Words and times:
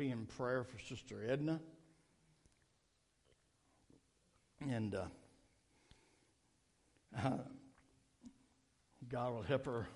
be 0.00 0.10
in 0.10 0.24
prayer 0.24 0.64
for 0.64 0.78
Sister 0.78 1.26
Edna. 1.28 1.60
And 4.66 4.94
uh, 4.94 5.04
uh, 7.22 7.32
God 9.10 9.34
will 9.34 9.42
help 9.42 9.66
her 9.66 9.86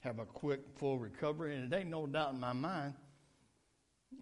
have 0.00 0.18
a 0.18 0.24
quick, 0.24 0.60
full 0.76 0.98
recovery. 0.98 1.56
And 1.56 1.70
it 1.70 1.76
ain't 1.76 1.90
no 1.90 2.06
doubt 2.06 2.32
in 2.32 2.40
my 2.40 2.54
mind. 2.54 2.94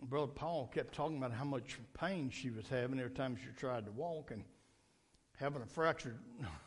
Brother 0.03 0.33
Paul 0.35 0.69
kept 0.75 0.93
talking 0.93 1.19
about 1.19 1.31
how 1.31 1.45
much 1.45 1.79
pain 1.97 2.29
she 2.31 2.51
was 2.51 2.67
having 2.69 2.99
every 2.99 3.13
time 3.13 3.37
she 3.37 3.51
tried 3.57 3.87
to 3.87 3.93
walk, 3.93 4.33
and 4.33 4.43
having 5.37 5.63
a 5.63 5.67
fractured 5.67 6.19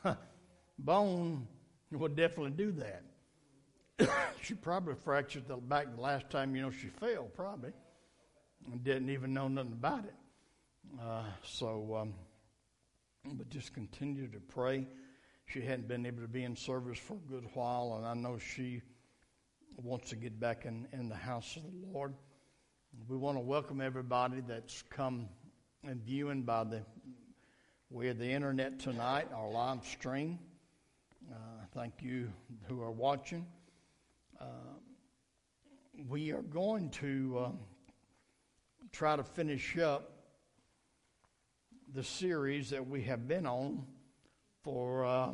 bone 0.80 1.46
would 1.92 2.16
definitely 2.16 2.52
do 2.52 2.71
that. 2.71 4.10
she 4.42 4.54
probably 4.54 4.96
fractured 4.96 5.46
the 5.50 5.58
back 5.58 5.94
the 5.94 6.02
last 6.02 6.30
time 6.30 6.55
you 6.55 6.62
know 6.62 6.71
she 6.71 6.88
fell, 6.88 7.24
probably, 7.36 7.74
didn't 8.75 9.09
even 9.09 9.34
know 9.34 9.47
nothing 9.47 9.73
about 9.73 10.03
it. 10.05 10.16
Uh, 11.02 11.23
so, 11.44 11.95
um, 11.99 12.13
but 13.34 13.49
just 13.49 13.73
continue 13.73 14.27
to 14.27 14.39
pray. 14.39 14.88
She 15.45 15.62
hadn't 15.62 15.88
been 15.88 16.05
able 16.05 16.21
to 16.21 16.27
be 16.27 16.44
in 16.44 16.55
service 16.55 16.99
for 16.99 17.13
a 17.13 17.31
good 17.31 17.45
while, 17.53 17.95
and 17.98 18.05
I 18.05 18.13
know 18.13 18.38
she 18.38 18.81
wants 19.77 20.09
to 20.09 20.16
get 20.16 20.39
back 20.39 20.66
in, 20.66 20.88
in 20.91 21.08
the 21.08 21.16
house 21.16 21.55
of 21.55 21.63
the 21.63 21.88
Lord. 21.94 22.13
We 23.08 23.16
want 23.16 23.38
to 23.38 23.41
welcome 23.41 23.80
everybody 23.80 24.41
that's 24.45 24.81
come 24.89 25.30
and 25.86 26.02
viewing 26.03 26.44
by 26.44 26.63
the 26.63 26.84
way 27.89 28.09
of 28.09 28.17
the 28.17 28.30
internet 28.30 28.80
tonight, 28.80 29.27
our 29.34 29.49
live 29.49 29.86
stream. 29.86 30.39
Uh, 31.31 31.36
thank 31.73 31.94
you 32.02 32.31
who 32.67 32.81
are 32.81 32.91
watching. 32.91 33.45
Uh, 34.39 34.45
we 36.08 36.31
are 36.31 36.41
going 36.41 36.89
to 36.89 37.38
uh, 37.39 37.49
try 38.98 39.16
to 39.16 39.24
finish 39.24 39.78
up 39.78 40.10
the 41.94 42.03
series 42.03 42.72
that 42.72 42.90
we 42.90 43.04
have 43.04 43.28
been 43.28 43.45
on 43.45 43.86
for 44.64 45.06
uh, 45.06 45.30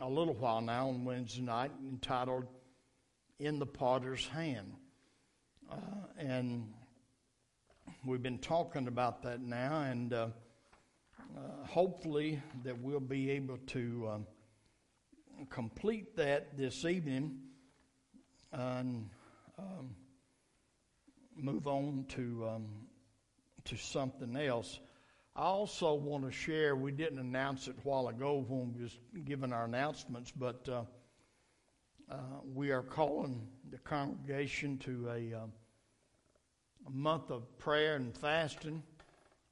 a 0.00 0.08
little 0.08 0.32
while 0.32 0.62
now 0.62 0.88
on 0.88 1.04
Wednesday 1.04 1.42
night 1.42 1.70
entitled 1.86 2.46
In 3.38 3.58
the 3.58 3.66
Potter's 3.66 4.26
Hand. 4.28 4.72
Uh, 5.70 5.76
and 6.16 6.72
we've 8.06 8.22
been 8.22 8.38
talking 8.38 8.88
about 8.88 9.22
that 9.24 9.42
now, 9.42 9.82
and 9.82 10.14
uh, 10.14 10.28
uh 11.36 11.66
hopefully 11.66 12.40
that 12.64 12.80
we'll 12.80 12.98
be 12.98 13.30
able 13.32 13.58
to 13.66 14.08
um, 14.10 14.26
complete 15.50 16.16
that 16.16 16.56
this 16.56 16.86
evening 16.86 17.40
and 18.52 19.10
um, 19.58 19.90
move 21.36 21.66
on 21.66 22.06
to 22.08 22.48
um, 22.48 22.81
to 23.64 23.76
something 23.76 24.36
else. 24.36 24.78
I 25.34 25.44
also 25.44 25.94
want 25.94 26.24
to 26.24 26.30
share, 26.30 26.76
we 26.76 26.92
didn't 26.92 27.18
announce 27.18 27.66
it 27.66 27.76
a 27.78 27.88
while 27.88 28.08
ago 28.08 28.44
when 28.46 28.74
we 28.74 28.82
was 28.82 28.98
giving 29.24 29.52
our 29.52 29.64
announcements, 29.64 30.30
but 30.30 30.68
uh, 30.68 30.82
uh, 32.10 32.16
we 32.54 32.70
are 32.70 32.82
calling 32.82 33.46
the 33.70 33.78
congregation 33.78 34.76
to 34.78 35.08
a, 35.08 35.34
uh, 35.34 35.46
a, 36.86 36.90
month 36.90 37.30
of 37.30 37.58
prayer 37.58 37.96
and 37.96 38.14
fasting, 38.14 38.82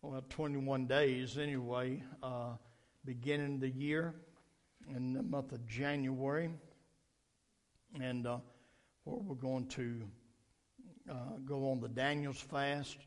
well, 0.03 0.23
21 0.29 0.87
days 0.87 1.39
anyway, 1.39 2.03
uh, 2.23 2.53
beginning 3.07 3.59
the 3.59 3.71
year 3.71 4.15
in 4.95 5.15
the 5.15 5.23
month 5.23 5.53
of 5.53 5.67
January, 5.67 6.51
and 7.99 8.27
uh, 8.27 8.37
where 9.05 9.17
we're 9.17 9.35
going 9.35 9.67
to 9.69 10.03
uh, 11.11 11.15
go 11.47 11.71
on 11.71 11.81
the 11.81 11.89
Daniel's 11.89 12.41
fast 12.41 12.99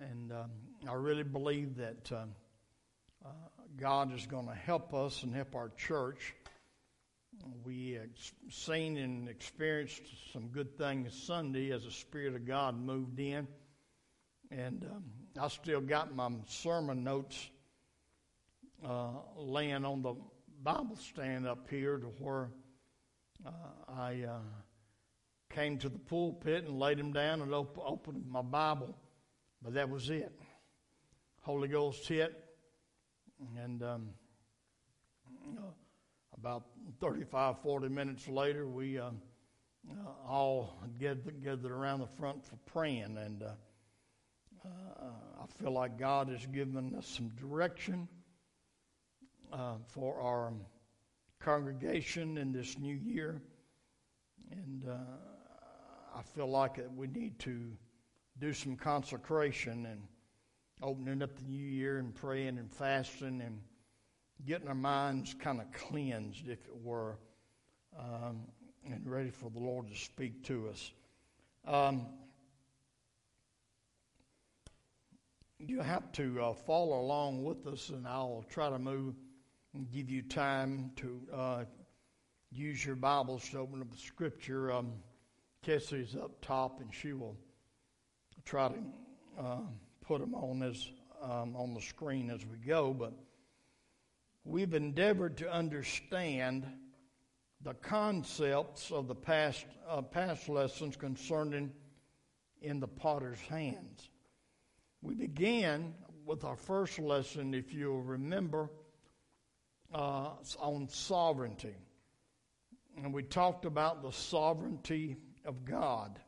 and 0.00 0.32
um, 0.32 0.50
I 0.88 0.94
really 0.94 1.22
believe 1.22 1.76
that 1.76 2.10
uh, 2.10 2.24
uh, 3.24 3.28
God 3.76 4.14
is 4.14 4.26
going 4.26 4.48
to 4.48 4.54
help 4.54 4.92
us 4.92 5.22
and 5.22 5.34
help 5.34 5.54
our 5.54 5.70
church. 5.76 6.34
We 7.64 7.98
seen 8.50 8.96
and 8.96 9.28
experienced 9.28 10.02
some 10.32 10.48
good 10.48 10.78
things 10.78 11.14
Sunday 11.26 11.70
as 11.72 11.84
the 11.84 11.90
Spirit 11.90 12.34
of 12.34 12.46
God 12.46 12.78
moved 12.78 13.18
in. 13.18 13.48
And 14.50 14.84
um, 14.84 15.04
I 15.40 15.48
still 15.48 15.80
got 15.80 16.14
my 16.14 16.30
sermon 16.46 17.02
notes 17.02 17.48
uh, 18.86 19.08
laying 19.36 19.84
on 19.84 20.02
the 20.02 20.14
Bible 20.62 20.96
stand 20.96 21.46
up 21.46 21.68
here 21.68 21.96
to 21.98 22.06
where 22.18 22.50
uh, 23.44 23.50
I 23.88 24.24
uh, 24.28 24.38
came 25.54 25.78
to 25.78 25.88
the 25.88 25.98
pulpit 25.98 26.64
and 26.64 26.78
laid 26.78 26.98
them 26.98 27.12
down 27.12 27.42
and 27.42 27.52
op- 27.52 27.78
opened 27.84 28.24
my 28.28 28.42
Bible 28.42 28.94
but 29.64 29.72
that 29.74 29.88
was 29.88 30.10
it. 30.10 30.38
Holy 31.40 31.68
Ghost 31.68 32.06
hit, 32.06 32.44
and 33.56 33.82
um, 33.82 34.10
about 36.36 36.64
35, 37.00 37.60
40 37.60 37.88
minutes 37.88 38.28
later, 38.28 38.68
we 38.68 38.98
uh, 38.98 39.10
uh, 39.90 39.94
all 40.28 40.78
gathered, 41.00 41.42
gathered 41.42 41.70
around 41.70 42.00
the 42.00 42.06
front 42.06 42.44
for 42.44 42.56
praying, 42.66 43.16
and 43.16 43.42
uh, 43.42 43.48
uh 44.66 45.06
I 45.42 45.46
feel 45.62 45.72
like 45.72 45.98
God 45.98 46.28
has 46.28 46.46
given 46.46 46.94
us 46.96 47.06
some 47.06 47.28
direction 47.30 48.08
uh, 49.52 49.74
for 49.86 50.20
our 50.20 50.52
congregation 51.40 52.38
in 52.38 52.52
this 52.52 52.78
new 52.78 52.94
year, 52.94 53.40
and 54.50 54.84
uh, 54.88 54.98
I 56.16 56.22
feel 56.22 56.48
like 56.48 56.78
we 56.96 57.06
need 57.06 57.38
to 57.40 57.76
do 58.38 58.52
some 58.52 58.76
consecration 58.76 59.86
and 59.86 60.02
opening 60.82 61.22
up 61.22 61.36
the 61.36 61.44
new 61.44 61.66
year 61.66 61.98
and 61.98 62.14
praying 62.14 62.58
and 62.58 62.70
fasting 62.70 63.40
and 63.40 63.60
getting 64.46 64.68
our 64.68 64.74
minds 64.74 65.34
kind 65.38 65.60
of 65.60 65.70
cleansed, 65.72 66.48
if 66.48 66.66
it 66.66 66.82
were, 66.82 67.16
um, 67.98 68.40
and 68.84 69.08
ready 69.08 69.30
for 69.30 69.50
the 69.50 69.60
Lord 69.60 69.88
to 69.88 69.96
speak 69.96 70.44
to 70.44 70.68
us. 70.68 70.92
Um, 71.66 72.06
you 75.58 75.80
have 75.80 76.12
to 76.12 76.42
uh, 76.42 76.52
follow 76.52 77.00
along 77.00 77.44
with 77.44 77.66
us, 77.66 77.88
and 77.88 78.06
I'll 78.06 78.44
try 78.50 78.68
to 78.68 78.78
move 78.78 79.14
and 79.72 79.90
give 79.90 80.10
you 80.10 80.22
time 80.22 80.90
to 80.96 81.20
uh, 81.32 81.64
use 82.50 82.84
your 82.84 82.96
Bibles 82.96 83.48
to 83.50 83.58
open 83.58 83.80
up 83.80 83.90
the 83.90 83.98
Scripture. 83.98 84.72
Um, 84.72 84.92
Kessie's 85.62 86.14
up 86.16 86.40
top, 86.42 86.80
and 86.80 86.92
she 86.92 87.12
will 87.14 87.36
try 88.44 88.68
to 88.68 88.74
uh, 89.38 89.58
put 90.02 90.20
them 90.20 90.34
on 90.34 90.58
this 90.60 90.90
um, 91.22 91.56
on 91.56 91.74
the 91.74 91.80
screen 91.80 92.30
as 92.30 92.44
we 92.44 92.58
go, 92.58 92.92
but 92.92 93.12
we've 94.44 94.74
endeavored 94.74 95.38
to 95.38 95.50
understand 95.50 96.66
the 97.62 97.74
concepts 97.74 98.90
of 98.90 99.08
the 99.08 99.14
past 99.14 99.64
uh, 99.88 100.02
past 100.02 100.48
lessons 100.48 100.96
concerning 100.96 101.72
in 102.60 102.80
the 102.80 102.88
potter's 102.88 103.40
hands. 103.40 104.10
We 105.00 105.14
began 105.14 105.94
with 106.24 106.44
our 106.44 106.56
first 106.56 106.98
lesson, 106.98 107.54
if 107.54 107.72
you'll 107.72 108.02
remember, 108.02 108.70
uh, 109.92 110.30
on 110.58 110.88
sovereignty. 110.88 111.76
And 113.02 113.12
we 113.12 113.22
talked 113.22 113.64
about 113.64 114.02
the 114.02 114.12
sovereignty 114.12 115.16
of 115.44 115.64
God. 115.64 116.18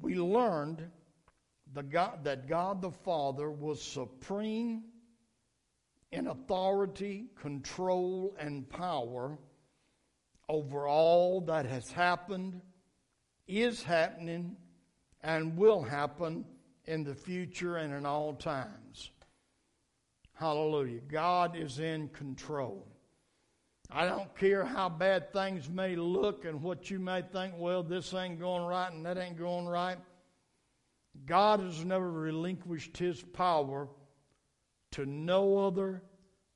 We 0.00 0.16
learned 0.16 0.90
the 1.74 1.82
God, 1.82 2.24
that 2.24 2.48
God 2.48 2.82
the 2.82 2.90
Father 2.90 3.50
was 3.50 3.82
supreme 3.82 4.82
in 6.12 6.26
authority, 6.26 7.26
control, 7.40 8.34
and 8.38 8.68
power 8.68 9.38
over 10.48 10.88
all 10.88 11.40
that 11.42 11.64
has 11.66 11.92
happened, 11.92 12.60
is 13.46 13.82
happening, 13.82 14.56
and 15.22 15.56
will 15.56 15.82
happen 15.82 16.44
in 16.86 17.04
the 17.04 17.14
future 17.14 17.76
and 17.76 17.94
in 17.94 18.04
all 18.04 18.34
times. 18.34 19.10
Hallelujah. 20.34 21.00
God 21.00 21.56
is 21.56 21.78
in 21.78 22.08
control. 22.08 22.86
I 23.92 24.06
don't 24.06 24.34
care 24.36 24.64
how 24.64 24.88
bad 24.88 25.32
things 25.32 25.68
may 25.68 25.96
look 25.96 26.44
and 26.44 26.62
what 26.62 26.90
you 26.90 26.98
may 26.98 27.22
think, 27.22 27.54
well, 27.58 27.82
this 27.82 28.14
ain't 28.14 28.40
going 28.40 28.62
right 28.62 28.90
and 28.90 29.04
that 29.04 29.18
ain't 29.18 29.38
going 29.38 29.66
right. 29.66 29.98
God 31.26 31.60
has 31.60 31.84
never 31.84 32.10
relinquished 32.10 32.96
his 32.96 33.22
power 33.22 33.88
to 34.92 35.06
no 35.06 35.58
other 35.66 36.02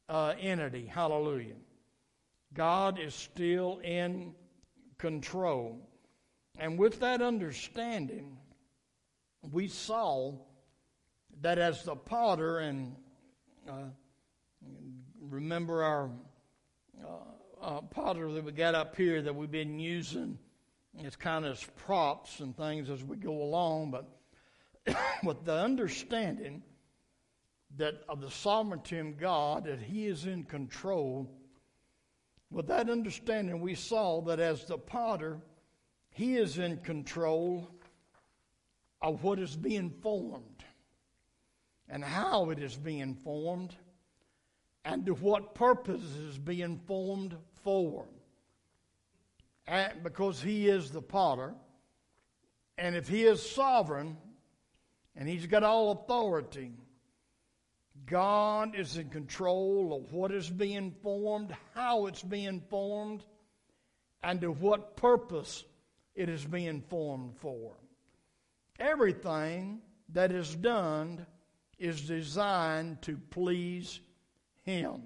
uh, 0.09 0.35
entity. 0.41 0.87
Hallelujah. 0.87 1.57
God 2.53 2.99
is 3.01 3.15
still 3.15 3.81
in 3.83 4.35
control. 4.99 5.89
And 6.59 6.79
with 6.79 7.01
that 7.01 7.21
understanding, 7.21 8.37
we 9.51 9.69
saw 9.69 10.35
that 11.41 11.59
as 11.59 11.83
the 11.83 11.97
potter, 11.97 12.61
and 12.61 12.95
uh, 13.69 13.89
remember 15.21 15.83
our 15.83 16.11
uh, 17.03 17.61
uh 17.61 17.81
potter 17.81 18.31
that 18.33 18.45
we 18.45 18.53
got 18.53 18.75
up 18.75 18.95
here 18.95 19.21
that 19.21 19.35
we've 19.35 19.51
been 19.51 19.81
using, 19.81 20.39
it's 20.99 21.17
kind 21.17 21.45
of 21.45 21.77
props 21.77 22.39
and 22.39 22.57
things 22.57 22.89
as 22.89 23.03
we 23.03 23.17
go 23.17 23.43
along, 23.43 23.91
but 23.91 24.09
with 25.25 25.45
the 25.45 25.55
understanding 25.55 26.63
that 27.77 28.03
of 28.09 28.21
the 28.21 28.31
sovereignty 28.31 28.99
of 28.99 29.19
God, 29.19 29.65
that 29.65 29.81
He 29.81 30.07
is 30.07 30.27
in 30.27 30.45
control. 30.45 31.31
With 32.51 32.69
that 32.69 32.89
understanding, 32.89 33.61
we 33.61 33.75
saw 33.75 34.21
that 34.23 34.39
as 34.39 34.65
the 34.65 34.79
potter, 34.79 35.41
He 36.11 36.37
is 36.37 36.59
in 36.59 36.79
control 36.79 37.69
of 39.03 39.23
what 39.23 39.39
is 39.39 39.57
being 39.57 39.91
formed 39.91 40.65
and 41.89 42.03
how 42.05 42.51
it 42.51 42.59
is 42.59 42.77
being 42.77 43.15
formed 43.15 43.75
and 44.85 45.05
to 45.07 45.15
what 45.15 45.55
purpose 45.55 46.03
it 46.03 46.29
is 46.29 46.39
being 46.39 46.79
formed 46.87 47.37
for. 47.63 48.07
And 49.67 50.03
because 50.03 50.41
He 50.41 50.69
is 50.69 50.91
the 50.91 51.03
potter, 51.03 51.55
and 52.79 52.95
if 52.95 53.09
He 53.09 53.25
is 53.25 53.43
sovereign 53.43 54.17
and 55.17 55.29
He's 55.29 55.47
got 55.47 55.63
all 55.63 55.93
authority, 55.93 56.73
God 58.07 58.75
is 58.75 58.97
in 58.97 59.09
control 59.09 59.95
of 59.95 60.13
what 60.13 60.33
is 60.33 60.51
being 60.51 60.95
formed, 61.03 61.55
how 61.75 62.07
it's 62.07 62.23
being 62.23 62.63
formed, 62.69 63.25
and 64.23 64.41
to 64.41 64.49
what 64.49 64.97
purpose 64.97 65.65
it 66.15 66.29
is 66.29 66.45
being 66.45 66.83
formed 66.89 67.37
for. 67.39 67.73
Everything 68.79 69.81
that 70.11 70.33
is 70.33 70.55
done 70.55 71.25
is 71.79 72.01
designed 72.03 73.01
to 73.03 73.19
please 73.31 74.01
Him. 74.65 75.03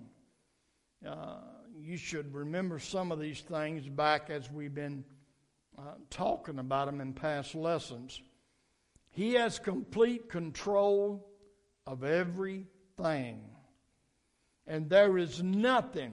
Uh, 1.07 1.37
you 1.81 1.97
should 1.97 2.35
remember 2.35 2.79
some 2.79 3.13
of 3.13 3.21
these 3.21 3.41
things 3.41 3.89
back 3.89 4.31
as 4.31 4.51
we've 4.51 4.75
been 4.75 5.05
uh, 5.79 5.83
talking 6.11 6.59
about 6.59 6.87
them 6.87 7.01
in 7.01 7.13
past 7.13 7.55
lessons. 7.55 8.21
He 9.19 9.33
has 9.33 9.59
complete 9.59 10.29
control 10.29 11.27
of 11.85 12.05
everything. 12.05 13.41
And 14.65 14.89
there 14.89 15.19
is 15.19 15.43
nothing. 15.43 16.13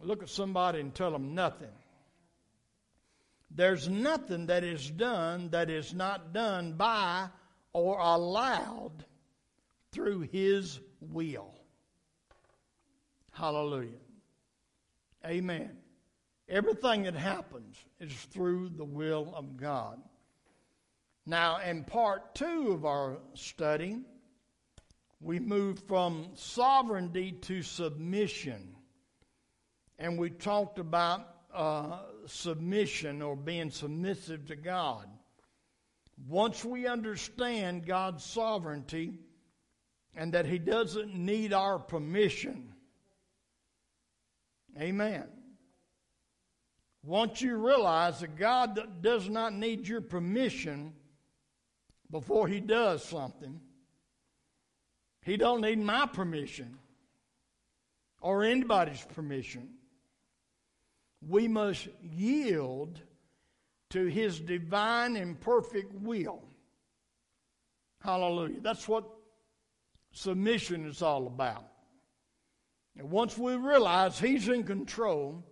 Look 0.00 0.24
at 0.24 0.30
somebody 0.30 0.80
and 0.80 0.92
tell 0.92 1.12
them 1.12 1.36
nothing. 1.36 1.76
There's 3.52 3.88
nothing 3.88 4.46
that 4.46 4.64
is 4.64 4.90
done 4.90 5.50
that 5.50 5.70
is 5.70 5.94
not 5.94 6.32
done 6.32 6.72
by 6.72 7.28
or 7.72 8.00
allowed 8.00 9.04
through 9.92 10.22
His 10.22 10.80
will. 11.00 11.54
Hallelujah. 13.30 14.02
Amen. 15.24 15.76
Everything 16.48 17.04
that 17.04 17.14
happens 17.14 17.76
is 18.00 18.12
through 18.12 18.70
the 18.70 18.84
will 18.84 19.32
of 19.36 19.56
God. 19.56 20.00
Now, 21.26 21.58
in 21.60 21.84
part 21.84 22.34
two 22.34 22.72
of 22.72 22.84
our 22.84 23.18
study, 23.32 24.00
we 25.20 25.40
moved 25.40 25.88
from 25.88 26.28
sovereignty 26.34 27.32
to 27.32 27.62
submission. 27.62 28.76
And 29.98 30.18
we 30.18 30.28
talked 30.28 30.78
about 30.78 31.26
uh, 31.54 32.00
submission 32.26 33.22
or 33.22 33.36
being 33.36 33.70
submissive 33.70 34.46
to 34.48 34.56
God. 34.56 35.08
Once 36.28 36.62
we 36.62 36.86
understand 36.86 37.86
God's 37.86 38.22
sovereignty 38.22 39.14
and 40.14 40.34
that 40.34 40.44
He 40.44 40.58
doesn't 40.58 41.14
need 41.14 41.54
our 41.54 41.78
permission, 41.78 42.74
amen. 44.78 45.24
Once 47.02 47.40
you 47.40 47.56
realize 47.56 48.20
that 48.20 48.36
God 48.36 49.02
does 49.02 49.28
not 49.28 49.54
need 49.54 49.88
your 49.88 50.00
permission 50.00 50.92
before 52.14 52.46
he 52.46 52.60
does 52.60 53.02
something, 53.04 53.60
he 55.22 55.36
don't 55.36 55.62
need 55.62 55.80
my 55.80 56.06
permission 56.06 56.78
or 58.20 58.44
anybody's 58.44 59.04
permission. 59.16 59.68
We 61.26 61.48
must 61.48 61.88
yield 62.00 63.00
to 63.90 64.06
his 64.06 64.38
divine 64.38 65.16
and 65.16 65.40
perfect 65.40 65.92
will. 65.92 66.44
Hallelujah. 68.00 68.60
That's 68.60 68.86
what 68.86 69.10
submission 70.12 70.86
is 70.86 71.02
all 71.02 71.26
about. 71.26 71.66
And 72.96 73.10
once 73.10 73.36
we 73.36 73.56
realize 73.56 74.20
he's 74.20 74.46
in 74.46 74.62
control, 74.62 75.42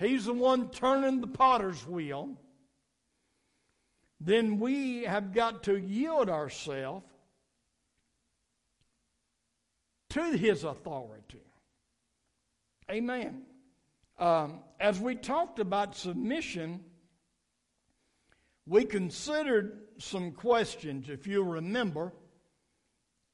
He's 0.00 0.24
the 0.24 0.32
one 0.32 0.70
turning 0.70 1.20
the 1.20 1.26
potter's 1.26 1.86
wheel. 1.86 2.30
Then 4.20 4.60
we 4.60 5.04
have 5.04 5.32
got 5.32 5.62
to 5.64 5.76
yield 5.76 6.28
ourselves 6.28 7.06
to 10.10 10.36
His 10.36 10.64
authority. 10.64 11.42
Amen. 12.90 13.42
Um, 14.18 14.60
as 14.78 15.00
we 15.00 15.14
talked 15.14 15.58
about 15.58 15.96
submission, 15.96 16.80
we 18.66 18.84
considered 18.84 19.80
some 19.98 20.32
questions, 20.32 21.08
if 21.08 21.26
you 21.26 21.42
remember, 21.42 22.12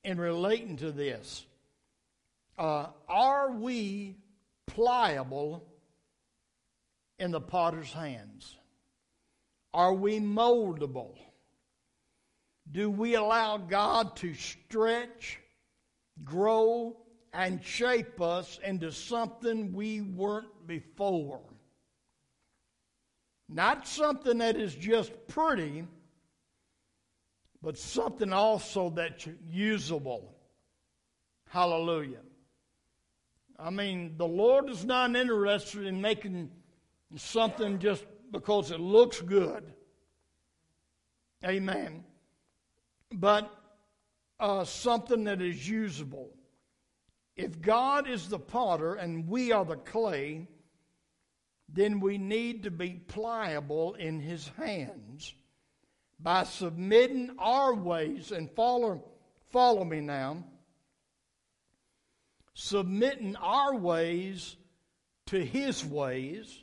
in 0.04 0.18
relating 0.18 0.76
to 0.76 0.92
this. 0.92 1.44
Uh, 2.56 2.86
are 3.08 3.50
we 3.50 4.16
pliable 4.66 5.66
in 7.18 7.32
the 7.32 7.40
potter's 7.40 7.92
hands? 7.92 8.56
Are 9.76 9.92
we 9.92 10.20
moldable? 10.20 11.18
Do 12.72 12.88
we 12.88 13.14
allow 13.14 13.58
God 13.58 14.16
to 14.16 14.32
stretch, 14.32 15.38
grow, 16.24 16.96
and 17.34 17.62
shape 17.62 18.18
us 18.22 18.58
into 18.64 18.90
something 18.90 19.74
we 19.74 20.00
weren't 20.00 20.66
before? 20.66 21.42
Not 23.50 23.86
something 23.86 24.38
that 24.38 24.56
is 24.56 24.74
just 24.74 25.12
pretty, 25.28 25.84
but 27.60 27.76
something 27.76 28.32
also 28.32 28.88
that's 28.88 29.28
usable. 29.46 30.38
Hallelujah. 31.50 32.22
I 33.58 33.68
mean, 33.68 34.14
the 34.16 34.26
Lord 34.26 34.70
is 34.70 34.86
not 34.86 35.14
interested 35.14 35.84
in 35.84 36.00
making 36.00 36.50
something 37.14 37.78
just 37.78 38.06
because 38.30 38.70
it 38.70 38.80
looks 38.80 39.20
good. 39.20 39.72
Amen. 41.44 42.04
But 43.12 43.50
uh, 44.40 44.64
something 44.64 45.24
that 45.24 45.40
is 45.40 45.68
usable. 45.68 46.30
If 47.36 47.60
God 47.60 48.08
is 48.08 48.28
the 48.28 48.38
potter 48.38 48.94
and 48.94 49.28
we 49.28 49.52
are 49.52 49.64
the 49.64 49.76
clay, 49.76 50.48
then 51.68 52.00
we 52.00 52.18
need 52.18 52.62
to 52.62 52.70
be 52.70 53.00
pliable 53.08 53.94
in 53.94 54.20
His 54.20 54.48
hands 54.56 55.34
by 56.18 56.44
submitting 56.44 57.36
our 57.38 57.74
ways 57.74 58.32
and 58.32 58.50
follow, 58.50 59.04
follow 59.50 59.84
me 59.84 60.00
now. 60.00 60.44
Submitting 62.54 63.36
our 63.36 63.76
ways 63.76 64.56
to 65.26 65.44
His 65.44 65.84
ways 65.84 66.62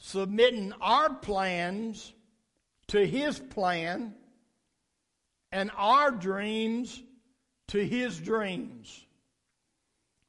submitting 0.00 0.72
our 0.80 1.14
plans 1.14 2.12
to 2.88 3.06
His 3.06 3.38
plan 3.38 4.14
and 5.52 5.70
our 5.76 6.10
dreams 6.10 7.00
to 7.68 7.86
His 7.86 8.18
dreams. 8.18 9.06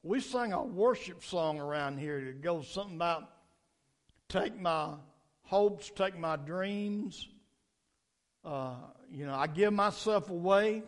We 0.04 0.20
sang 0.20 0.54
a 0.54 0.64
worship 0.64 1.24
song 1.24 1.60
around 1.60 2.00
here 2.00 2.24
that 2.26 2.42
goes 2.42 2.68
something 2.70 2.96
about 2.96 3.30
take 4.30 4.60
my 4.60 4.94
hopes, 5.44 5.92
take 5.96 6.18
my 6.18 6.36
dreams. 6.36 7.28
Uh, 8.44 8.76
you 9.12 9.26
know, 9.26 9.36
I 9.36 9.48
give 9.48 9.74
myself 9.74 10.30
away. 10.30 10.84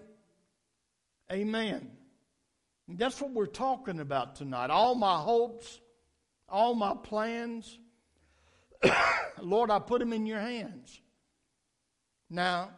Amen. 1.31 1.89
And 2.87 2.97
that's 2.97 3.21
what 3.21 3.31
we're 3.31 3.45
talking 3.45 3.99
about 3.99 4.35
tonight. 4.35 4.69
All 4.69 4.95
my 4.95 5.19
hopes, 5.19 5.79
all 6.49 6.75
my 6.75 6.95
plans, 6.95 7.77
Lord, 9.41 9.69
I 9.71 9.79
put 9.79 9.99
them 9.99 10.13
in 10.13 10.25
your 10.25 10.39
hands. 10.39 10.99
Now, 12.29 12.71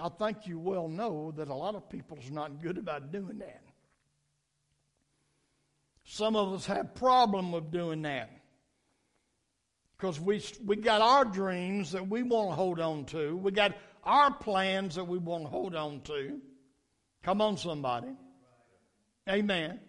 I 0.00 0.08
think 0.08 0.46
you 0.46 0.58
well 0.58 0.88
know 0.88 1.32
that 1.36 1.48
a 1.48 1.54
lot 1.54 1.74
of 1.74 1.88
people's 1.88 2.30
not 2.30 2.62
good 2.62 2.78
about 2.78 3.10
doing 3.10 3.38
that. 3.38 3.62
Some 6.04 6.36
of 6.36 6.52
us 6.52 6.66
have 6.66 6.94
problem 6.94 7.52
with 7.52 7.70
doing 7.70 8.02
that 8.02 8.30
because 9.96 10.20
we 10.20 10.42
we 10.64 10.76
got 10.76 11.00
our 11.02 11.24
dreams 11.24 11.92
that 11.92 12.08
we 12.08 12.22
want 12.22 12.50
to 12.50 12.54
hold 12.54 12.80
on 12.80 13.04
to. 13.06 13.36
We 13.36 13.50
got 13.50 13.76
our 14.04 14.32
plans 14.32 14.94
that 14.94 15.04
we 15.04 15.18
want 15.18 15.44
to 15.44 15.50
hold 15.50 15.74
on 15.74 16.00
to. 16.02 16.40
Come 17.22 17.42
on, 17.42 17.56
somebody. 17.56 18.08
Amen. 19.28 19.80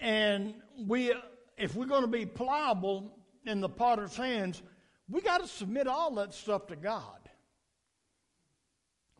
And 0.00 0.54
we, 0.86 1.12
if 1.58 1.74
we're 1.74 1.86
going 1.86 2.02
to 2.02 2.08
be 2.08 2.24
pliable, 2.24 3.16
in 3.46 3.60
the 3.60 3.68
potter's 3.68 4.16
hands, 4.16 4.62
we 5.08 5.20
got 5.20 5.42
to 5.42 5.48
submit 5.48 5.86
all 5.86 6.14
that 6.16 6.34
stuff 6.34 6.66
to 6.68 6.76
God. 6.76 7.18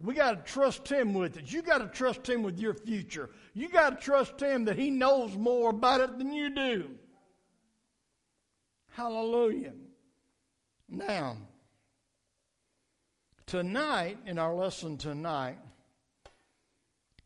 We 0.01 0.15
got 0.15 0.45
to 0.45 0.53
trust 0.53 0.89
Him 0.91 1.15
with 1.15 1.37
it. 1.37 1.53
You 1.53 1.63
got 1.63 1.79
to 1.79 1.89
trust 1.89 2.29
Him 2.29 2.43
with 2.43 2.59
your 2.59 2.75
future. 2.75 3.31
You 3.55 3.69
got 3.69 3.91
to 3.91 4.05
trust 4.05 4.41
Him 4.41 4.65
that 4.67 4.79
He 4.79 4.91
knows 4.91 5.37
more 5.37 5.71
about 5.71 6.01
it 6.01 6.19
than 6.19 6.33
you 6.33 6.55
do. 6.55 6.91
Hallelujah. 8.93 9.73
Now, 10.89 11.37
tonight, 13.47 14.19
in 14.27 14.39
our 14.39 14.55
lesson 14.55 14.97
tonight, 14.97 15.59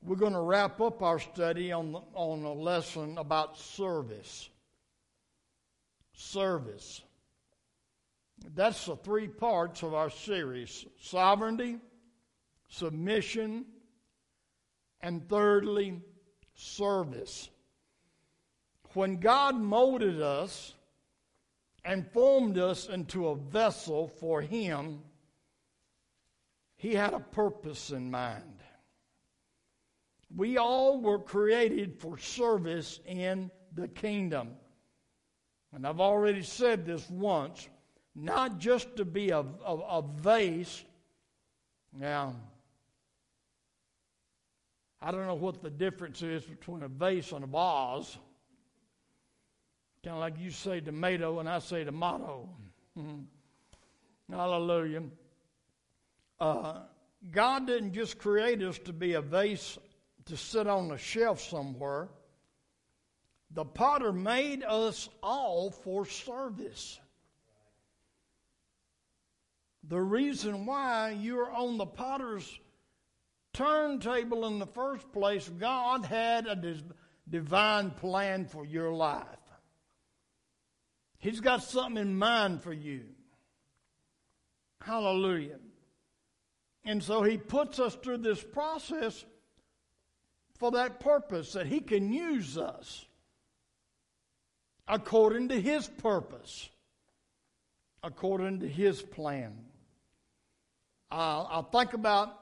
we're 0.03 0.17
going 0.17 0.33
to 0.33 0.41
wrap 0.41 0.81
up 0.81 1.03
our 1.03 1.19
study 1.19 1.73
on, 1.73 1.93
the, 1.93 2.01
on 2.15 2.45
a 2.45 2.53
lesson 2.53 3.19
about 3.19 3.59
service. 3.59 4.49
Service. 6.21 7.01
That's 8.57 8.87
the 8.87 8.97
three 8.97 9.29
parts 9.29 9.85
of 9.85 9.95
our 9.95 10.11
series 10.11 10.85
sovereignty, 11.01 11.79
submission, 12.69 13.65
and 15.01 15.29
thirdly, 15.29 16.03
service. 16.57 17.51
When 18.95 19.19
God 19.19 19.61
molded 19.61 20.21
us 20.21 20.75
and 21.85 22.11
formed 22.11 22.59
us 22.59 22.89
into 22.89 23.29
a 23.29 23.37
vessel 23.37 24.09
for 24.09 24.43
Him, 24.43 25.05
He 26.75 26.97
had 26.97 27.15
a 27.15 27.21
purpose 27.21 27.93
in 27.93 28.11
mind. 28.11 28.59
We 30.35 30.57
all 30.59 31.01
were 31.01 31.21
created 31.21 32.01
for 32.01 32.19
service 32.19 32.99
in 33.07 33.53
the 33.73 33.87
kingdom. 33.87 34.57
And 35.75 35.87
I've 35.87 36.01
already 36.01 36.43
said 36.43 36.87
this 36.87 37.09
once 37.11 37.69
not 38.15 38.59
just 38.59 38.97
to 38.97 39.05
be 39.05 39.31
a, 39.31 39.41
a, 39.41 39.75
a 39.75 40.05
vase. 40.21 40.85
Now, 41.97 42.35
I 45.01 45.13
don't 45.13 45.27
know 45.27 45.35
what 45.35 45.63
the 45.63 45.71
difference 45.71 46.23
is 46.23 46.43
between 46.45 46.83
a 46.83 46.89
vase 46.89 47.33
and 47.33 47.45
a 47.45 47.47
vase. 47.47 48.17
Kind 50.05 50.15
of 50.15 50.21
like 50.21 50.39
you 50.39 50.51
say 50.51 50.81
tomato 50.81 51.39
and 51.39 51.49
I 51.49 51.61
say 51.61 51.85
tomato. 51.85 52.49
Mm-hmm. 52.99 54.35
Hallelujah. 54.35 55.03
Uh, 56.41 56.81
God 57.31 57.67
didn't 57.67 57.93
just 57.93 58.19
create 58.19 58.63
us 58.63 58.79
to 58.81 58.93
be 58.93 59.15
a 59.15 59.21
vase 59.21 59.79
to 60.27 60.37
sit 60.37 60.67
on 60.67 60.91
a 60.91 60.99
shelf 60.99 61.41
somewhere. 61.41 62.09
The 63.51 63.65
potter 63.65 64.13
made 64.13 64.63
us 64.63 65.09
all 65.23 65.71
for 65.71 66.05
service. 66.05 67.01
The 69.89 70.01
reason 70.01 70.67
why 70.67 71.17
you're 71.19 71.51
on 71.51 71.79
the 71.79 71.87
potter's 71.87 72.61
turntable 73.55 74.47
in 74.47 74.59
the 74.59 74.67
first 74.67 75.11
place, 75.13 75.49
God 75.49 76.05
had 76.05 76.47
a 76.47 76.77
divine 77.29 77.91
plan 77.93 78.45
for 78.45 78.67
your 78.67 78.93
life. 78.93 79.25
He's 81.19 81.41
got 81.41 81.63
something 81.63 82.01
in 82.01 82.17
mind 82.17 82.63
for 82.63 82.73
you. 82.73 83.05
Hallelujah. 84.83 85.59
And 86.85 87.03
so 87.03 87.23
he 87.23 87.39
puts 87.39 87.81
us 87.81 87.95
through 87.97 88.19
this 88.19 88.43
process 88.43 89.25
for 90.59 90.73
that 90.73 91.01
purpose, 91.01 91.53
that 91.53 91.67
He 91.67 91.81
can 91.81 92.13
use 92.13 92.59
us 92.59 93.07
according 94.89 95.49
to 95.49 95.61
His 95.61 95.87
purpose, 95.87 96.69
according 98.03 98.61
to 98.61 98.69
His 98.69 99.03
plan. 99.03 99.57
I'll 101.11 101.69
think 101.71 101.95
about, 101.95 102.39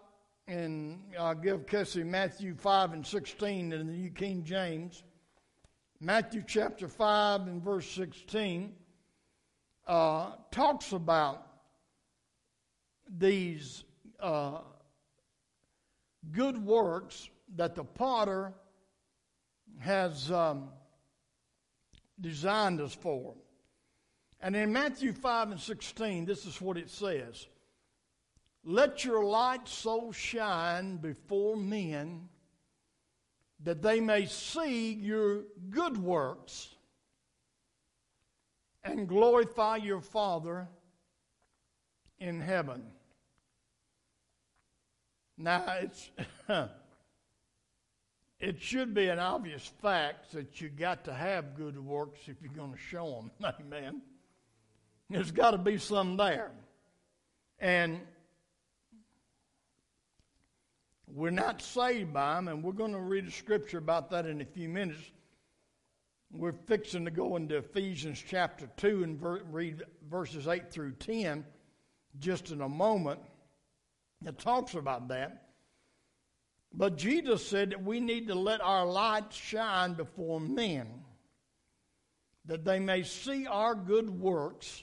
and 0.49 1.01
I'll 1.19 1.35
give 1.35 1.67
Casey 1.67 2.03
Matthew 2.03 2.55
5 2.55 2.93
and 2.93 3.07
16 3.07 3.73
in 3.73 3.87
the 3.87 3.93
New 3.93 4.11
King 4.11 4.45
James. 4.45 5.03
Matthew 6.01 6.43
chapter 6.47 6.89
5 6.89 7.43
and 7.43 7.63
verse 7.63 7.89
16 7.91 8.75
uh, 9.87 10.33
talks 10.51 10.93
about 10.93 11.47
these 13.19 13.85
uh, 14.21 14.59
good 16.33 16.63
works 16.65 17.31
that 17.55 17.75
the 17.75 17.85
potter 17.85 18.53
has 19.79 20.31
um, 20.31 20.69
designed 22.21 22.81
us 22.81 22.95
for. 22.95 23.35
And 24.41 24.55
in 24.55 24.73
Matthew 24.73 25.13
5 25.13 25.53
and 25.53 25.61
16, 25.61 26.25
this 26.25 26.47
is 26.47 26.61
what 26.61 26.77
it 26.77 26.91
says 26.91 27.47
Let 28.65 29.05
your 29.05 29.25
light 29.25 29.69
so 29.69 30.13
shine 30.13 30.97
before 30.97 31.57
men 31.57 32.29
that 33.65 33.83
they 33.83 34.01
may 34.01 34.27
see 34.27 34.93
your 34.93 35.45
good 35.71 35.97
works 35.97 36.69
and 38.85 39.09
glorify 39.09 39.77
your 39.77 40.01
Father 40.01 40.69
in 42.19 42.41
heaven. 42.41 42.85
Now, 45.39 45.65
it's. 45.81 46.11
it 48.39 48.61
should 48.61 48.95
be 48.95 49.09
an 49.09 49.19
obvious 49.19 49.67
fact 49.81 50.33
that 50.33 50.61
you 50.61 50.69
got 50.69 51.05
to 51.05 51.15
have 51.15 51.57
good 51.57 51.79
works 51.79 52.21
if 52.27 52.37
you're 52.43 52.53
going 52.53 52.73
to 52.73 52.79
show 52.79 53.29
them. 53.41 53.55
Amen. 53.61 54.03
There's 55.09 55.31
got 55.31 55.53
to 55.53 55.59
be 55.59 55.79
some 55.79 56.17
there. 56.17 56.51
And 57.59 58.01
we're 61.07 61.31
not 61.31 61.63
saved 61.63 62.13
by 62.13 62.35
them, 62.35 62.49
and 62.49 62.63
we're 62.63 62.73
going 62.73 62.93
to 62.93 62.99
read 62.99 63.27
a 63.27 63.31
scripture 63.31 63.79
about 63.79 64.11
that 64.11 64.27
in 64.27 64.41
a 64.43 64.45
few 64.45 64.69
minutes. 64.69 65.01
We're 66.31 66.53
fixing 66.53 67.05
to 67.07 67.11
go 67.11 67.37
into 67.37 67.57
Ephesians 67.57 68.23
chapter 68.27 68.69
2 68.77 69.05
and 69.05 69.19
ver- 69.19 69.43
read 69.51 69.85
verses 70.11 70.49
8 70.49 70.71
through 70.71 70.93
10 70.93 71.45
just 72.19 72.51
in 72.51 72.61
a 72.61 72.69
moment. 72.69 73.21
It 74.27 74.39
talks 74.39 74.75
about 74.75 75.09
that. 75.09 75.46
But 76.73 76.97
Jesus 76.97 77.47
said 77.47 77.71
that 77.71 77.83
we 77.83 78.01
need 78.01 78.29
to 78.29 78.35
let 78.35 78.61
our 78.61 78.87
light 78.87 79.33
shine 79.33 79.95
before 79.95 80.41
men, 80.41 80.87
that 82.45 82.65
they 82.65 82.79
may 82.79 83.03
see 83.03 83.47
our 83.47 83.75
good 83.75 84.11
works 84.11 84.83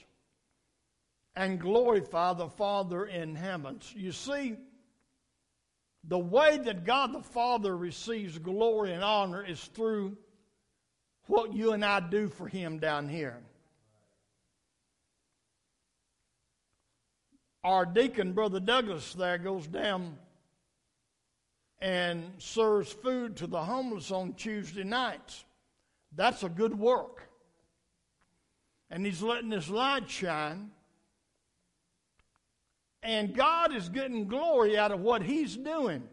and 1.36 1.60
glorify 1.60 2.32
the 2.32 2.48
Father 2.48 3.04
in 3.04 3.34
heavens. 3.34 3.92
You 3.96 4.12
see, 4.12 4.56
the 6.06 6.18
way 6.18 6.58
that 6.58 6.84
God 6.84 7.14
the 7.14 7.22
Father 7.22 7.76
receives 7.76 8.38
glory 8.38 8.92
and 8.92 9.02
honor 9.02 9.44
is 9.44 9.62
through 9.62 10.16
what 11.26 11.54
you 11.54 11.72
and 11.72 11.84
I 11.84 12.00
do 12.00 12.28
for 12.28 12.46
Him 12.46 12.78
down 12.78 13.08
here. 13.08 13.40
Our 17.62 17.86
deacon, 17.86 18.34
Brother 18.34 18.60
Douglas, 18.60 19.14
there 19.14 19.38
goes 19.38 19.66
down 19.66 20.18
and 21.80 22.32
serves 22.38 22.92
food 22.92 23.36
to 23.36 23.46
the 23.46 23.62
homeless 23.62 24.10
on 24.10 24.34
Tuesday 24.34 24.84
nights. 24.84 25.44
That's 26.14 26.42
a 26.42 26.48
good 26.48 26.78
work. 26.78 27.28
And 28.90 29.04
he's 29.04 29.22
letting 29.22 29.50
his 29.50 29.68
light 29.68 30.08
shine. 30.08 30.70
And 33.02 33.34
God 33.34 33.74
is 33.74 33.88
getting 33.88 34.28
glory 34.28 34.78
out 34.78 34.92
of 34.92 35.00
what 35.00 35.22
he's 35.22 35.56
doing. 35.56 36.04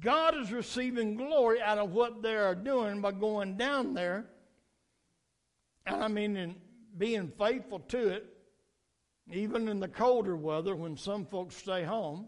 God 0.00 0.36
is 0.36 0.52
receiving 0.52 1.16
glory 1.16 1.60
out 1.60 1.78
of 1.78 1.92
what 1.92 2.22
they 2.22 2.36
are 2.36 2.54
doing 2.54 3.00
by 3.00 3.12
going 3.12 3.56
down 3.56 3.94
there. 3.94 4.26
And 5.86 6.02
I 6.02 6.08
mean, 6.08 6.36
in 6.36 6.54
being 6.96 7.32
faithful 7.38 7.80
to 7.80 8.08
it, 8.08 8.26
even 9.30 9.68
in 9.68 9.80
the 9.80 9.88
colder 9.88 10.36
weather 10.36 10.74
when 10.74 10.96
some 10.96 11.24
folks 11.24 11.56
stay 11.56 11.84
home. 11.84 12.26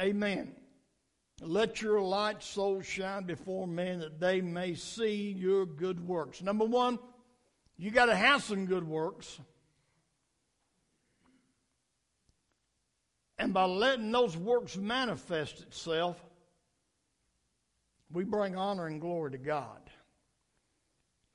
Amen. 0.00 0.54
Let 1.40 1.82
your 1.82 2.00
light 2.00 2.42
so 2.42 2.80
shine 2.80 3.24
before 3.24 3.66
men 3.66 4.00
that 4.00 4.20
they 4.20 4.40
may 4.40 4.74
see 4.74 5.32
your 5.32 5.66
good 5.66 6.06
works. 6.06 6.42
Number 6.42 6.64
one, 6.64 6.98
you 7.76 7.90
got 7.90 8.06
to 8.06 8.16
have 8.16 8.42
some 8.42 8.66
good 8.66 8.86
works. 8.86 9.38
And 13.38 13.52
by 13.52 13.64
letting 13.64 14.12
those 14.12 14.36
works 14.36 14.76
manifest 14.76 15.60
itself, 15.60 16.22
we 18.12 18.24
bring 18.24 18.56
honor 18.56 18.86
and 18.86 19.00
glory 19.00 19.32
to 19.32 19.38
God. 19.38 19.80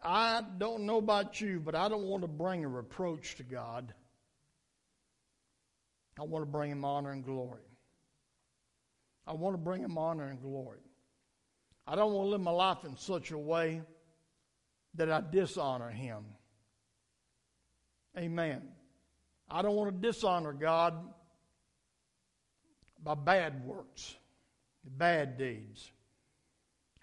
I 0.02 0.42
don't 0.58 0.84
know 0.84 0.98
about 0.98 1.42
you, 1.42 1.60
but 1.60 1.76
I 1.76 1.90
don't 1.90 2.06
want 2.06 2.22
to 2.22 2.28
bring 2.30 2.64
a 2.64 2.70
reproach 2.70 3.36
to 3.36 3.44
God. 3.44 3.94
I 6.18 6.24
want 6.24 6.44
to 6.44 6.50
bring 6.50 6.72
him 6.72 6.86
honor 6.86 7.12
and 7.12 7.24
glory. 7.24 7.69
I 9.30 9.34
want 9.34 9.54
to 9.54 9.60
bring 9.60 9.84
him 9.84 9.96
honor 9.96 10.28
and 10.28 10.42
glory. 10.42 10.80
I 11.86 11.96
don't 11.96 12.14
want 12.14 12.26
to 12.26 12.32
live 12.32 12.42
my 12.42 12.52
life 12.52 12.84
in 12.84 12.98
such 12.98 13.30
a 13.30 13.38
way 13.38 13.84
that 14.96 15.12
I 15.12 15.22
dishonor 15.22 15.90
him. 15.90 16.26
Amen. 18.18 18.64
I 19.50 19.62
don't 19.62 19.76
want 19.76 19.94
to 19.94 20.08
dishonor 20.08 20.52
God 20.52 20.96
by 23.04 23.14
bad 23.14 23.64
works, 23.66 24.16
bad 24.84 25.38
deeds, 25.38 25.92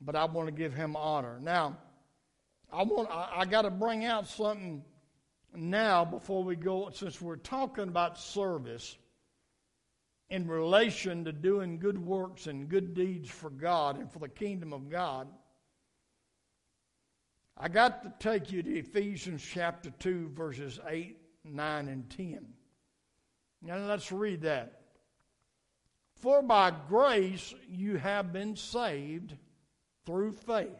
but 0.00 0.16
I 0.16 0.24
want 0.24 0.48
to 0.48 0.52
give 0.52 0.74
Him 0.74 0.96
honor. 0.96 1.38
Now, 1.40 1.78
I 2.72 2.82
want 2.82 3.08
I, 3.10 3.30
I 3.38 3.44
got 3.46 3.62
to 3.62 3.70
bring 3.70 4.04
out 4.04 4.28
something 4.28 4.84
now 5.54 6.04
before 6.04 6.44
we 6.44 6.56
go, 6.56 6.90
since 6.92 7.20
we're 7.20 7.36
talking 7.36 7.88
about 7.88 8.18
service 8.18 8.96
in 10.28 10.48
relation 10.48 11.24
to 11.24 11.32
doing 11.32 11.78
good 11.78 11.98
works 11.98 12.46
and 12.46 12.68
good 12.68 12.94
deeds 12.94 13.30
for 13.30 13.50
God 13.50 13.98
and 13.98 14.10
for 14.10 14.18
the 14.18 14.28
kingdom 14.28 14.72
of 14.72 14.88
God. 14.88 15.28
I 17.56 17.68
got 17.68 18.02
to 18.02 18.12
take 18.18 18.52
you 18.52 18.62
to 18.62 18.78
Ephesians 18.78 19.42
chapter 19.42 19.90
2, 19.90 20.32
verses 20.34 20.78
8, 20.86 21.16
9, 21.44 21.88
and 21.88 22.10
10. 22.10 22.46
Now 23.62 23.78
let's 23.78 24.12
read 24.12 24.42
that. 24.42 24.80
For 26.16 26.42
by 26.42 26.72
grace 26.88 27.54
you 27.68 27.96
have 27.96 28.32
been 28.32 28.56
saved 28.56 29.34
through 30.04 30.32
faith. 30.32 30.70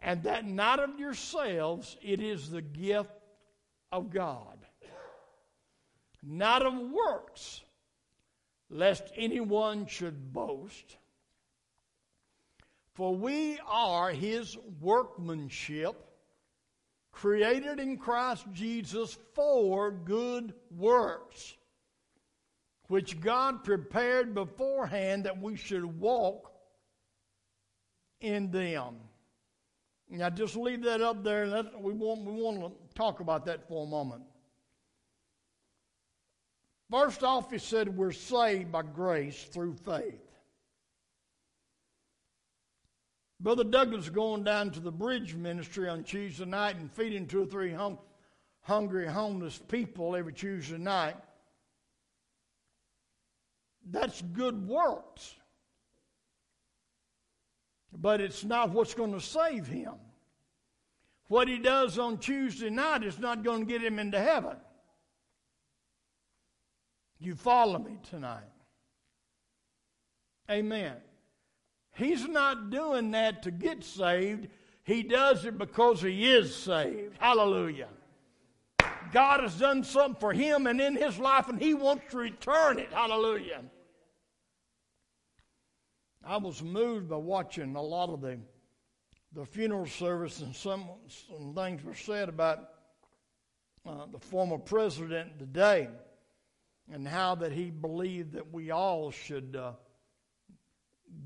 And 0.00 0.22
that 0.24 0.46
not 0.46 0.80
of 0.80 0.98
yourselves, 0.98 1.96
it 2.02 2.20
is 2.20 2.50
the 2.50 2.62
gift 2.62 3.10
of 3.90 4.10
God. 4.10 4.53
Not 6.26 6.64
of 6.64 6.74
works, 6.74 7.62
lest 8.70 9.12
anyone 9.16 9.86
should 9.86 10.32
boast. 10.32 10.96
For 12.94 13.14
we 13.14 13.58
are 13.66 14.10
his 14.10 14.56
workmanship, 14.80 15.96
created 17.12 17.78
in 17.78 17.98
Christ 17.98 18.46
Jesus 18.52 19.18
for 19.34 19.90
good 19.90 20.54
works, 20.70 21.54
which 22.88 23.20
God 23.20 23.64
prepared 23.64 24.34
beforehand 24.34 25.24
that 25.24 25.40
we 25.40 25.56
should 25.56 25.84
walk 25.84 26.52
in 28.20 28.50
them. 28.50 28.96
Now, 30.08 30.30
just 30.30 30.56
leave 30.56 30.84
that 30.84 31.00
up 31.00 31.24
there. 31.24 31.64
We, 31.78 31.92
want, 31.92 32.24
we 32.24 32.32
want 32.32 32.60
to 32.60 32.94
talk 32.94 33.20
about 33.20 33.44
that 33.46 33.66
for 33.68 33.84
a 33.84 33.88
moment. 33.88 34.22
First 36.90 37.22
off, 37.22 37.50
he 37.50 37.58
said 37.58 37.96
we're 37.96 38.12
saved 38.12 38.70
by 38.70 38.82
grace 38.82 39.44
through 39.44 39.74
faith. 39.74 40.20
Brother 43.40 43.64
Douglas 43.64 44.08
going 44.08 44.44
down 44.44 44.70
to 44.70 44.80
the 44.80 44.92
bridge 44.92 45.34
ministry 45.34 45.88
on 45.88 46.04
Tuesday 46.04 46.44
night 46.44 46.76
and 46.76 46.90
feeding 46.90 47.26
two 47.26 47.42
or 47.42 47.46
three 47.46 47.72
hum- 47.72 47.98
hungry 48.62 49.06
homeless 49.06 49.58
people 49.68 50.16
every 50.16 50.32
Tuesday 50.32 50.78
night. 50.78 51.16
That's 53.90 54.22
good 54.22 54.66
works. 54.66 55.34
But 57.92 58.20
it's 58.20 58.44
not 58.44 58.70
what's 58.70 58.94
going 58.94 59.12
to 59.12 59.20
save 59.20 59.66
him. 59.66 59.94
What 61.28 61.48
he 61.48 61.58
does 61.58 61.98
on 61.98 62.18
Tuesday 62.18 62.70
night 62.70 63.04
is 63.04 63.18
not 63.18 63.42
going 63.42 63.66
to 63.66 63.72
get 63.72 63.82
him 63.82 63.98
into 63.98 64.18
heaven. 64.18 64.56
You 67.18 67.34
follow 67.34 67.78
me 67.78 67.98
tonight. 68.10 68.42
Amen. 70.50 70.96
He's 71.94 72.26
not 72.26 72.70
doing 72.70 73.12
that 73.12 73.42
to 73.44 73.50
get 73.50 73.84
saved. 73.84 74.48
He 74.82 75.02
does 75.02 75.44
it 75.44 75.56
because 75.56 76.02
he 76.02 76.30
is 76.30 76.54
saved. 76.54 77.16
Hallelujah. 77.18 77.88
God 79.12 79.40
has 79.40 79.54
done 79.58 79.84
something 79.84 80.18
for 80.20 80.32
him 80.32 80.66
and 80.66 80.80
in 80.80 80.96
his 80.96 81.18
life, 81.18 81.48
and 81.48 81.60
he 81.60 81.72
wants 81.72 82.04
to 82.10 82.18
return 82.18 82.78
it. 82.78 82.92
Hallelujah. 82.92 83.62
I 86.26 86.36
was 86.36 86.62
moved 86.62 87.08
by 87.08 87.16
watching 87.16 87.76
a 87.76 87.82
lot 87.82 88.10
of 88.10 88.20
the, 88.20 88.38
the 89.32 89.44
funeral 89.44 89.86
service, 89.86 90.40
and 90.40 90.54
some, 90.54 90.88
some 91.08 91.54
things 91.54 91.84
were 91.84 91.94
said 91.94 92.28
about 92.28 92.70
uh, 93.86 94.06
the 94.10 94.18
former 94.18 94.58
president 94.58 95.38
today 95.38 95.88
and 96.92 97.06
how 97.06 97.34
that 97.36 97.52
he 97.52 97.70
believed 97.70 98.32
that 98.32 98.52
we 98.52 98.70
all 98.70 99.10
should 99.10 99.56
uh, 99.56 99.72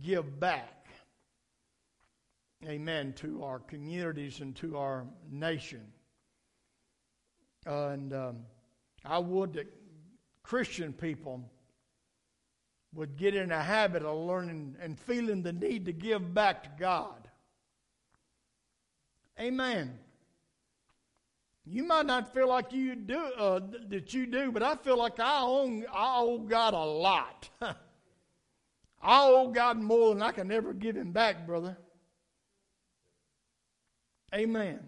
give 0.02 0.38
back, 0.38 0.86
amen, 2.66 3.12
to 3.14 3.42
our 3.44 3.58
communities 3.58 4.40
and 4.40 4.54
to 4.56 4.76
our 4.76 5.06
nation. 5.30 5.84
Uh, 7.66 7.88
and 7.88 8.12
um, 8.14 8.36
I 9.04 9.18
would 9.18 9.54
that 9.54 9.66
Christian 10.42 10.92
people 10.92 11.42
would 12.94 13.16
get 13.16 13.34
in 13.34 13.52
a 13.52 13.62
habit 13.62 14.02
of 14.02 14.16
learning 14.16 14.76
and 14.80 14.98
feeling 14.98 15.42
the 15.42 15.52
need 15.52 15.84
to 15.86 15.92
give 15.92 16.32
back 16.32 16.62
to 16.62 16.70
God. 16.78 17.28
Amen. 19.38 19.98
You 21.70 21.84
might 21.84 22.06
not 22.06 22.32
feel 22.32 22.48
like 22.48 22.72
you 22.72 22.94
do 22.94 23.18
uh, 23.18 23.60
that 23.88 24.14
you 24.14 24.26
do, 24.26 24.50
but 24.50 24.62
I 24.62 24.74
feel 24.76 24.96
like 24.96 25.20
I 25.20 25.40
owe 25.42 25.82
I 25.92 26.18
owe 26.18 26.38
God 26.38 26.72
a 26.72 26.78
lot. 26.78 27.50
I 27.60 29.24
owe 29.26 29.48
God 29.48 29.78
more 29.78 30.14
than 30.14 30.22
I 30.22 30.32
can 30.32 30.50
ever 30.50 30.72
give 30.72 30.96
Him 30.96 31.12
back, 31.12 31.46
brother. 31.46 31.76
Amen. 34.34 34.80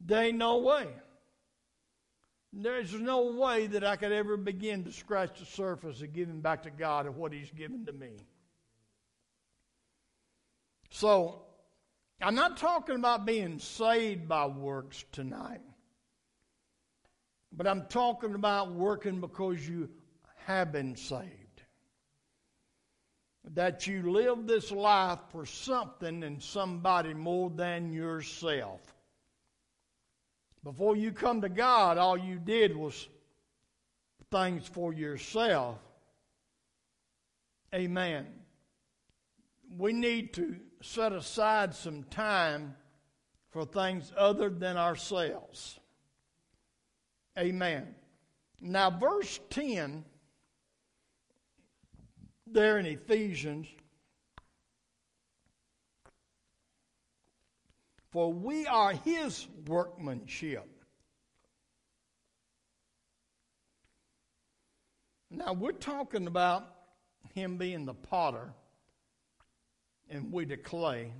There 0.00 0.22
ain't 0.22 0.38
no 0.38 0.58
way. 0.58 0.86
There's 2.52 2.94
no 2.94 3.32
way 3.32 3.66
that 3.66 3.84
I 3.84 3.96
could 3.96 4.12
ever 4.12 4.36
begin 4.36 4.84
to 4.84 4.92
scratch 4.92 5.40
the 5.40 5.46
surface 5.46 6.00
of 6.00 6.12
giving 6.12 6.40
back 6.40 6.62
to 6.62 6.70
God 6.70 7.06
of 7.06 7.16
what 7.16 7.32
He's 7.32 7.50
given 7.50 7.84
to 7.86 7.92
me. 7.92 8.12
So, 10.90 11.42
I'm 12.22 12.36
not 12.36 12.56
talking 12.56 12.94
about 12.94 13.26
being 13.26 13.58
saved 13.58 14.28
by 14.28 14.46
works 14.46 15.04
tonight. 15.12 15.60
But 17.52 17.66
I'm 17.66 17.86
talking 17.86 18.34
about 18.34 18.72
working 18.72 19.20
because 19.20 19.66
you 19.66 19.88
have 20.46 20.72
been 20.72 20.96
saved. 20.96 21.62
That 23.54 23.86
you 23.86 24.12
live 24.12 24.46
this 24.46 24.70
life 24.70 25.20
for 25.30 25.46
something 25.46 26.22
and 26.22 26.42
somebody 26.42 27.14
more 27.14 27.50
than 27.50 27.92
yourself. 27.92 28.80
Before 30.64 30.96
you 30.96 31.12
come 31.12 31.40
to 31.40 31.48
God, 31.48 31.96
all 31.98 32.18
you 32.18 32.38
did 32.38 32.76
was 32.76 33.08
things 34.30 34.68
for 34.68 34.92
yourself. 34.92 35.78
Amen. 37.74 38.26
We 39.76 39.92
need 39.92 40.34
to 40.34 40.56
set 40.82 41.12
aside 41.12 41.74
some 41.74 42.04
time 42.04 42.74
for 43.50 43.64
things 43.64 44.12
other 44.16 44.50
than 44.50 44.76
ourselves. 44.76 45.78
Amen. 47.38 47.94
Now, 48.60 48.90
verse 48.90 49.38
10 49.50 50.04
there 52.46 52.78
in 52.78 52.86
Ephesians 52.86 53.68
For 58.10 58.32
we 58.32 58.66
are 58.66 58.92
his 58.92 59.46
workmanship. 59.66 60.66
Now, 65.30 65.52
we're 65.52 65.72
talking 65.72 66.26
about 66.26 66.66
him 67.34 67.58
being 67.58 67.84
the 67.84 67.94
potter 67.94 68.50
and 70.08 70.32
we 70.32 70.46
the 70.46 70.56
clay. 70.56 71.12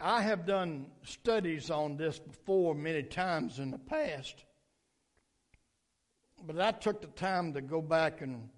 I 0.00 0.22
have 0.22 0.44
done 0.46 0.86
studies 1.02 1.70
on 1.70 1.96
this 1.96 2.18
before 2.18 2.74
many 2.74 3.02
times 3.02 3.58
in 3.58 3.70
the 3.70 3.78
past, 3.78 4.44
but 6.46 6.60
I 6.60 6.72
took 6.72 7.00
the 7.00 7.08
time 7.08 7.54
to 7.54 7.60
go 7.60 7.80
back 7.80 8.20
and, 8.20 8.48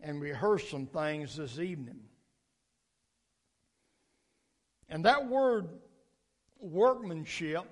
and 0.00 0.20
rehearse 0.20 0.68
some 0.68 0.86
things 0.86 1.36
this 1.36 1.58
evening. 1.58 2.00
And 4.88 5.04
that 5.04 5.26
word 5.26 5.68
workmanship, 6.60 7.64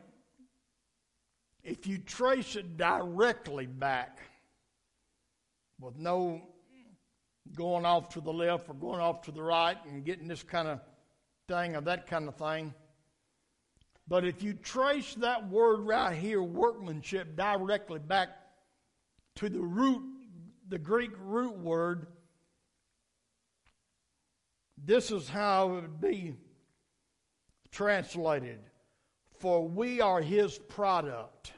if 1.62 1.87
you 1.87 1.98
trace 1.98 2.57
it 2.57 2.76
directly 2.76 3.66
back, 3.66 4.20
with 5.80 5.98
no 5.98 6.40
going 7.54 7.85
off 7.85 8.09
to 8.09 8.20
the 8.20 8.33
left 8.33 8.68
or 8.68 8.74
going 8.74 9.00
off 9.00 9.20
to 9.22 9.33
the 9.33 9.42
right 9.42 9.76
and 9.87 10.04
getting 10.04 10.28
this 10.28 10.42
kind 10.42 10.68
of 10.68 10.80
thing 11.48 11.76
or 11.76 11.80
that 11.83 12.07
kind 12.07 12.28
of 12.28 12.37
thing, 12.37 12.72
but 14.07 14.25
if 14.25 14.43
you 14.43 14.53
trace 14.53 15.14
that 15.17 15.49
word 15.49 15.81
right 15.81 16.17
here, 16.17 16.43
workmanship, 16.43 17.37
directly 17.37 17.99
back 17.99 18.29
to 19.37 19.49
the 19.49 19.61
root, 19.61 20.03
the 20.69 20.79
Greek 20.79 21.12
root 21.19 21.57
word, 21.59 22.07
this 24.77 25.11
is 25.11 25.29
how 25.29 25.71
it 25.71 25.75
would 25.75 26.01
be 26.01 26.35
translated 27.71 28.61
For 29.38 29.67
we 29.67 30.01
are 30.01 30.21
his 30.21 30.59
product. 30.59 31.53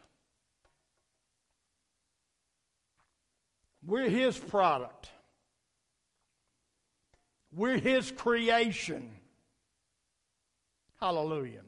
We're 3.84 4.08
his 4.08 4.38
product. 4.38 5.10
We're 7.52 7.78
his 7.78 8.10
creation. 8.10 9.10
Hallelujah. 11.00 11.65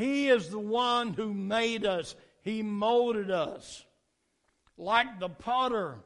He 0.00 0.28
is 0.28 0.48
the 0.48 0.58
one 0.58 1.12
who 1.12 1.34
made 1.34 1.84
us, 1.84 2.16
He 2.42 2.62
molded 2.62 3.30
us. 3.30 3.84
Like 4.78 5.20
the 5.20 5.28
potter 5.28 5.98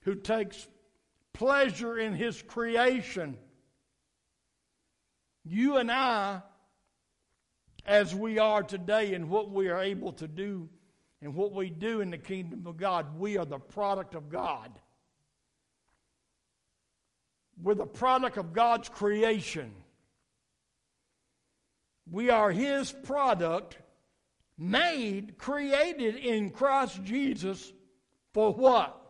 who 0.00 0.16
takes 0.16 0.66
pleasure 1.32 1.96
in 1.96 2.14
his 2.14 2.42
creation. 2.42 3.38
You 5.44 5.76
and 5.76 5.92
I, 5.92 6.42
as 7.86 8.14
we 8.14 8.40
are 8.40 8.64
today 8.64 9.14
and 9.14 9.30
what 9.30 9.52
we 9.52 9.68
are 9.68 9.80
able 9.80 10.12
to 10.14 10.26
do 10.26 10.68
and 11.20 11.36
what 11.36 11.52
we 11.52 11.70
do 11.70 12.00
in 12.00 12.10
the 12.10 12.18
kingdom 12.18 12.66
of 12.66 12.76
God, 12.76 13.16
we 13.16 13.36
are 13.38 13.44
the 13.44 13.58
product 13.58 14.16
of 14.16 14.28
God. 14.28 14.72
We're 17.62 17.74
the 17.74 17.86
product 17.86 18.38
of 18.38 18.52
God's 18.52 18.88
creation. 18.88 19.72
We 22.12 22.28
are 22.28 22.50
His 22.50 22.92
product, 22.92 23.78
made, 24.58 25.38
created 25.38 26.16
in 26.16 26.50
Christ 26.50 27.02
Jesus 27.02 27.72
for 28.34 28.52
what? 28.52 29.00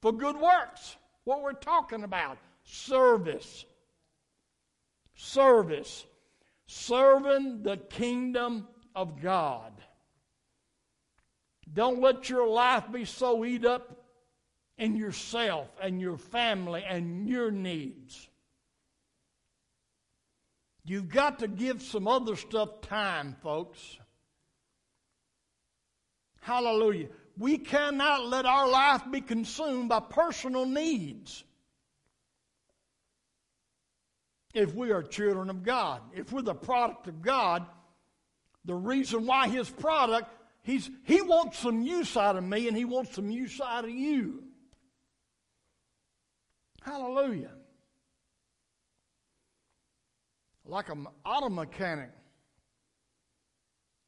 For 0.00 0.10
good 0.10 0.36
works. 0.36 0.96
What 1.22 1.40
we're 1.40 1.52
talking 1.52 2.02
about 2.02 2.38
service. 2.64 3.64
Service. 5.14 6.04
Serving 6.66 7.62
the 7.62 7.76
kingdom 7.76 8.66
of 8.96 9.22
God. 9.22 9.72
Don't 11.72 12.00
let 12.00 12.28
your 12.28 12.48
life 12.48 12.90
be 12.92 13.04
so 13.04 13.44
eat 13.44 13.64
up 13.64 14.04
in 14.78 14.96
yourself 14.96 15.68
and 15.80 16.00
your 16.00 16.18
family 16.18 16.82
and 16.84 17.28
your 17.28 17.52
needs. 17.52 18.29
You've 20.90 21.08
got 21.08 21.38
to 21.38 21.46
give 21.46 21.82
some 21.82 22.08
other 22.08 22.34
stuff 22.34 22.80
time, 22.80 23.36
folks. 23.44 23.96
Hallelujah. 26.40 27.06
We 27.38 27.58
cannot 27.58 28.26
let 28.26 28.44
our 28.44 28.68
life 28.68 29.02
be 29.08 29.20
consumed 29.20 29.88
by 29.88 30.00
personal 30.00 30.66
needs. 30.66 31.44
If 34.52 34.74
we 34.74 34.90
are 34.90 35.04
children 35.04 35.48
of 35.48 35.62
God, 35.62 36.00
if 36.12 36.32
we're 36.32 36.42
the 36.42 36.54
product 36.54 37.06
of 37.06 37.22
God, 37.22 37.64
the 38.64 38.74
reason 38.74 39.26
why 39.26 39.46
His 39.46 39.70
product, 39.70 40.28
he's, 40.64 40.90
He 41.04 41.22
wants 41.22 41.60
some 41.60 41.82
use 41.82 42.16
out 42.16 42.34
of 42.34 42.42
me 42.42 42.66
and 42.66 42.76
He 42.76 42.84
wants 42.84 43.14
some 43.14 43.30
use 43.30 43.60
out 43.60 43.84
of 43.84 43.90
you. 43.90 44.42
Hallelujah. 46.82 47.52
Like 50.70 50.88
an 50.88 51.08
auto 51.26 51.48
mechanic 51.48 52.10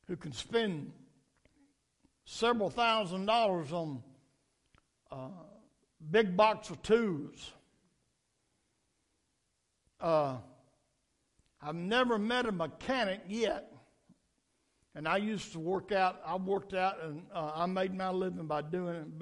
who 0.07 0.15
can 0.17 0.31
spend 0.31 0.93
several 2.25 2.71
thousand 2.71 3.27
dollars 3.27 3.73
on 3.73 4.01
a 5.11 5.15
uh, 5.17 5.29
big 6.13 6.37
box 6.37 6.71
of 6.71 6.81
tools. 6.83 7.51
Uh, 10.01 10.37
I've 11.61 11.75
never 11.75 12.17
met 12.17 12.47
a 12.47 12.53
mechanic 12.53 13.23
yet, 13.27 13.73
and 14.95 15.09
I 15.09 15.17
used 15.17 15.51
to 15.55 15.59
work 15.59 15.91
out. 15.91 16.21
I 16.25 16.37
worked 16.37 16.75
out, 16.75 17.03
and 17.03 17.25
uh, 17.35 17.51
I 17.57 17.67
made 17.67 17.93
my 17.93 18.11
living 18.11 18.47
by 18.47 18.63
doing 18.63 19.13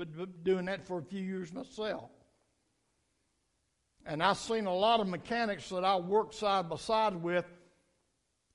doing 0.43 0.67
that 0.67 0.87
for 0.87 0.99
a 0.99 1.03
few 1.03 1.23
years 1.23 1.55
myself. 1.55 2.11
And 4.07 4.23
I've 4.23 4.39
seen 4.39 4.67
a 4.67 4.75
lot 4.75 5.01
of 5.01 5.07
mechanics 5.07 5.69
that 5.69 5.85
I 5.85 5.97
worked 5.97 6.35
side 6.35 6.69
by 6.69 6.77
side 6.77 7.15
with 7.15 7.45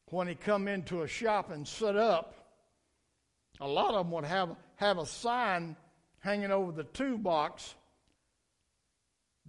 when 0.10 0.28
he 0.28 0.36
come 0.36 0.68
into 0.68 1.04
a 1.04 1.08
shop 1.08 1.52
and 1.52 1.68
set 1.68 1.96
up. 1.96 2.34
A 3.62 3.68
lot 3.68 3.94
of 3.94 4.06
them 4.06 4.12
would 4.12 4.26
have, 4.26 4.56
have 4.76 4.98
a 4.98 5.06
sign 5.06 5.76
hanging 6.20 6.52
over 6.52 6.72
the 6.72 6.84
toolbox. 6.84 7.76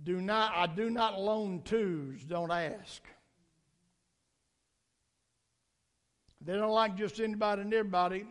Do 0.02 0.20
not, 0.20 0.52
I 0.54 0.66
do 0.66 0.90
not 0.90 1.20
loan 1.20 1.62
tools, 1.62 2.22
don't 2.24 2.50
ask. 2.50 3.02
They 6.42 6.52
don't 6.52 6.70
like 6.70 6.96
just 6.96 7.18
anybody 7.18 7.62
and 7.62 7.74
everybody 7.74 8.26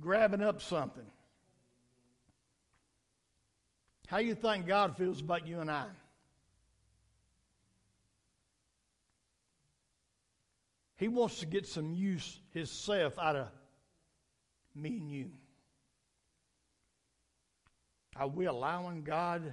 grabbing 0.00 0.42
up 0.42 0.60
something. 0.60 1.06
How 4.08 4.18
you 4.18 4.34
think 4.34 4.66
God 4.66 4.96
feels 4.96 5.20
about 5.20 5.46
you 5.46 5.60
and 5.60 5.70
I? 5.70 5.86
He 10.96 11.08
wants 11.08 11.40
to 11.40 11.46
get 11.46 11.66
some 11.66 11.92
use 11.92 12.40
himself 12.52 13.18
out 13.18 13.36
of 13.36 13.48
me 14.74 14.98
and 14.98 15.10
you. 15.10 15.30
Are 18.16 18.28
we 18.28 18.46
allowing 18.46 19.02
God 19.02 19.52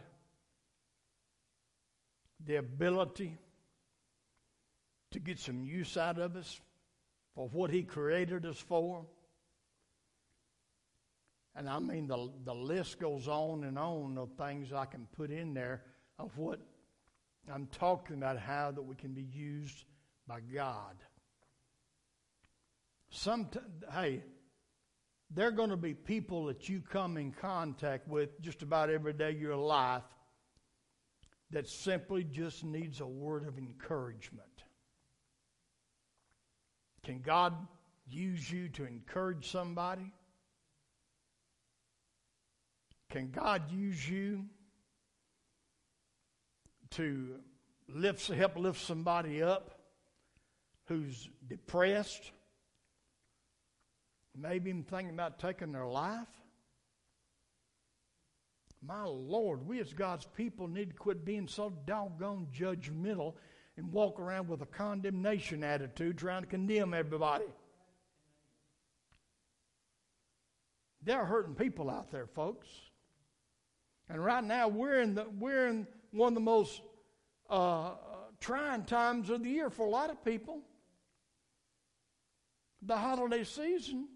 the 2.46 2.56
ability 2.56 3.38
to 5.12 5.20
get 5.20 5.40
some 5.40 5.64
use 5.64 5.98
out 5.98 6.18
of 6.18 6.36
us 6.36 6.62
for 7.36 7.50
what 7.50 7.72
He 7.72 7.84
created 7.84 8.46
us 8.46 8.58
for? 8.58 9.06
And 11.56 11.70
I 11.70 11.80
mean, 11.80 12.08
the, 12.08 12.32
the 12.46 12.54
list 12.54 13.00
goes 13.00 13.28
on 13.28 13.66
and 13.66 13.78
on 13.78 14.18
of 14.18 14.32
things 14.38 14.74
I 14.74 14.86
can 14.86 15.08
put 15.16 15.30
in 15.30 15.54
there 15.54 15.84
of 16.18 16.38
what 16.38 16.60
I'm 17.54 17.68
talking 17.68 18.16
about, 18.16 18.40
how 18.40 18.72
that 18.72 18.82
we 18.82 18.96
can 18.96 19.14
be 19.14 19.28
used 19.34 19.84
by 20.26 20.40
God. 20.40 20.96
Some, 23.16 23.48
hey, 23.94 24.24
there 25.30 25.48
are 25.48 25.52
going 25.52 25.70
to 25.70 25.78
be 25.78 25.94
people 25.94 26.46
that 26.46 26.68
you 26.68 26.82
come 26.82 27.16
in 27.16 27.32
contact 27.32 28.08
with 28.08 28.42
just 28.42 28.64
about 28.64 28.90
every 28.90 29.14
day 29.14 29.30
of 29.30 29.40
your 29.40 29.56
life 29.56 30.02
that 31.52 31.68
simply 31.68 32.24
just 32.24 32.64
needs 32.64 33.02
a 33.02 33.06
word 33.06 33.48
of 33.48 33.60
encouragement. 33.60 34.64
Can 37.04 37.22
God 37.22 37.54
use 38.08 38.50
you 38.50 38.68
to 38.70 38.86
encourage 38.86 39.52
somebody? 39.52 40.12
Can 43.12 43.30
God 43.30 43.72
use 43.72 44.10
you 44.10 44.46
to 46.92 47.36
lift, 47.88 48.28
help 48.30 48.58
lift 48.58 48.82
somebody 48.82 49.44
up 49.44 49.70
who's 50.86 51.30
depressed? 51.48 52.32
Maybe 54.36 54.70
even 54.70 54.84
thinking 54.84 55.14
about 55.14 55.40
taking 55.40 55.72
their 55.72 55.86
life. 55.86 56.28
My 58.86 59.04
Lord, 59.04 59.66
we 59.66 59.80
as 59.80 59.94
God's 59.94 60.26
people 60.36 60.68
need 60.68 60.90
to 60.90 60.96
quit 60.96 61.24
being 61.24 61.48
so 61.48 61.74
doggone 61.86 62.48
judgmental 62.54 63.36
and 63.78 63.92
walk 63.92 64.20
around 64.20 64.50
with 64.50 64.62
a 64.62 64.66
condemnation 64.66 65.64
attitude 65.64 66.18
trying 66.18 66.42
to 66.42 66.48
condemn 66.48 66.94
everybody. 66.94 67.46
There 71.02 71.20
are 71.20 71.26
hurting 71.26 71.56
people 71.56 71.90
out 71.90 72.12
there, 72.12 72.28
folks. 72.28 72.68
And 74.10 74.24
right 74.24 74.44
now 74.44 74.68
we're 74.68 75.02
in 75.02 75.16
the 75.16 75.26
we're 75.40 75.68
in 75.68 75.88
one 76.12 76.30
of 76.30 76.36
the 76.36 76.42
most 76.42 76.82
uh, 77.50 77.92
trying 78.40 78.84
times 78.84 79.30
of 79.30 79.44
the 79.44 79.50
year 79.50 79.70
for 79.70 79.86
a 79.86 79.90
lot 79.90 80.10
of 80.10 80.24
people. 80.24 80.62
The 82.82 82.98
holiday 82.98 83.44
season. 83.44 84.08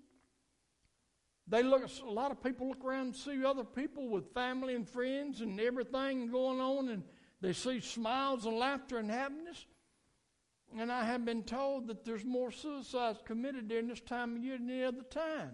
They 1.50 1.64
look, 1.64 1.90
a 2.06 2.10
lot 2.10 2.32
of 2.32 2.44
people 2.44 2.68
look 2.68 2.84
around 2.84 3.08
and 3.08 3.16
see 3.16 3.46
other 3.46 3.64
people 3.64 4.10
with 4.10 4.34
family 4.34 4.76
and 4.76 4.88
friends 4.88 5.40
and 5.40 5.60
everything 5.60 6.30
going 6.30 6.60
on, 6.60 6.90
and 6.90 7.04
they 7.40 7.54
see 7.54 7.80
smiles 7.80 8.46
and 8.46 8.58
laughter 8.58 8.98
and 8.98 9.10
happiness. 9.10 9.66
And 10.78 10.92
I 10.92 11.06
have 11.06 11.24
been 11.24 11.44
told 11.44 11.88
that 11.88 12.04
there's 12.04 12.26
more 12.26 12.52
suicides 12.52 13.20
committed 13.24 13.70
during 13.70 13.88
this 13.88 14.02
time 14.02 14.36
of 14.36 14.44
year 14.44 14.58
than 14.58 14.70
any 14.70 14.84
other 14.84 15.04
time. 15.04 15.52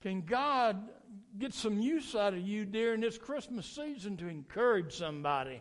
Can 0.00 0.22
God 0.22 0.88
get 1.36 1.52
some 1.52 1.80
use 1.80 2.14
out 2.14 2.32
of 2.32 2.40
you 2.40 2.64
during 2.64 3.00
this 3.00 3.18
Christmas 3.18 3.66
season 3.66 4.16
to 4.18 4.28
encourage 4.28 4.94
somebody? 4.94 5.60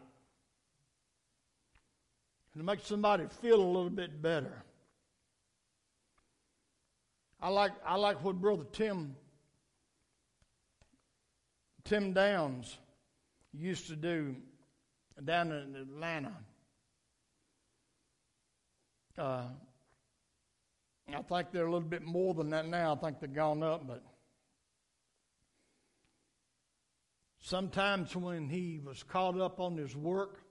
And 2.54 2.62
to 2.62 2.64
make 2.64 2.80
somebody 2.86 3.26
feel 3.42 3.60
a 3.60 3.66
little 3.66 3.90
bit 3.90 4.22
better? 4.22 4.64
I 7.40 7.50
like 7.50 7.72
I 7.86 7.96
like 7.96 8.24
what 8.24 8.42
Brother 8.42 8.66
Tim 8.72 9.16
Tim 11.84 12.14
Downs 12.14 12.78
used 13.54 13.88
to 13.88 13.96
do 13.96 14.36
down 15.24 15.52
in 15.52 15.76
Atlanta. 15.76 16.34
Uh, 19.18 19.44
I 21.10 21.22
think 21.22 21.52
they're 21.52 21.66
a 21.66 21.72
little 21.72 21.88
bit 21.88 22.04
more 22.04 22.34
than 22.34 22.50
that 22.52 22.68
now. 22.68 22.94
I 22.94 22.96
think 22.96 23.20
they've 23.20 23.34
gone 23.34 23.64
up, 23.64 23.88
but 23.88 24.04
Sometimes 27.48 28.14
when 28.14 28.50
he 28.50 28.82
was 28.86 29.04
caught 29.04 29.40
up 29.40 29.62
on 29.62 29.78
his 29.78 29.96
work, 29.96 30.42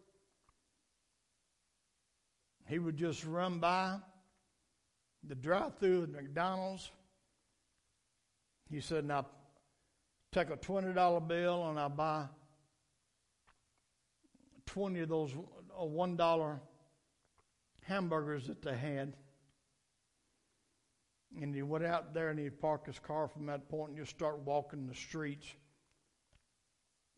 he 2.67 2.79
would 2.79 2.97
just 2.97 3.23
run 3.27 3.59
by 3.59 3.99
the 5.29 5.35
drive 5.35 5.79
through 5.79 6.05
at 6.05 6.11
McDonald's. 6.11 6.91
He 8.71 8.81
said, 8.81 9.05
Now 9.05 9.27
take 10.33 10.51
a 10.51 10.57
$20 10.57 11.29
bill 11.29 11.69
and 11.69 11.79
I'll 11.79 11.89
buy 11.89 12.27
20 14.67 15.01
of 15.01 15.09
those 15.09 15.33
uh, 15.79 15.85
$1 15.85 16.61
hamburgers 17.85 18.47
that 18.49 18.63
they 18.63 18.77
had. 18.77 19.15
And 21.41 21.55
he 21.55 21.63
went 21.63 21.85
out 21.85 22.15
there 22.15 22.31
and 22.31 22.39
he'd 22.39 22.61
park 22.61 22.87
his 22.87 22.99
car 22.99 23.29
from 23.29 23.47
that 23.47 23.69
point 23.69 23.91
and 23.91 23.99
just 23.99 24.11
start 24.11 24.39
walking 24.39 24.87
the 24.87 24.95
streets 24.95 25.47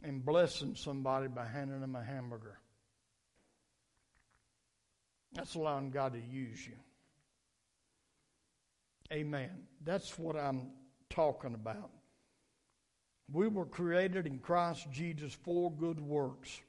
and 0.03 0.25
blessing 0.25 0.75
somebody 0.75 1.29
by 1.29 1.47
handing 1.47 1.81
them 1.81 1.97
a 1.97 2.03
hamburger. 2.03 2.59
That's 5.33 5.55
allowing 5.55 5.91
God 5.91 6.15
to 6.15 6.21
use 6.21 6.67
you. 6.67 6.75
Amen. 9.13 9.51
That's 9.85 10.19
what 10.19 10.37
I'm 10.37 10.71
talking 11.09 11.55
about. 11.55 11.91
We 13.33 13.49
were 13.49 13.67
created 13.67 14.27
in 14.27 14.39
Christ 14.39 14.87
Jesus 14.91 15.33
for 15.33 15.71
good 15.71 16.01
works, 16.01 16.61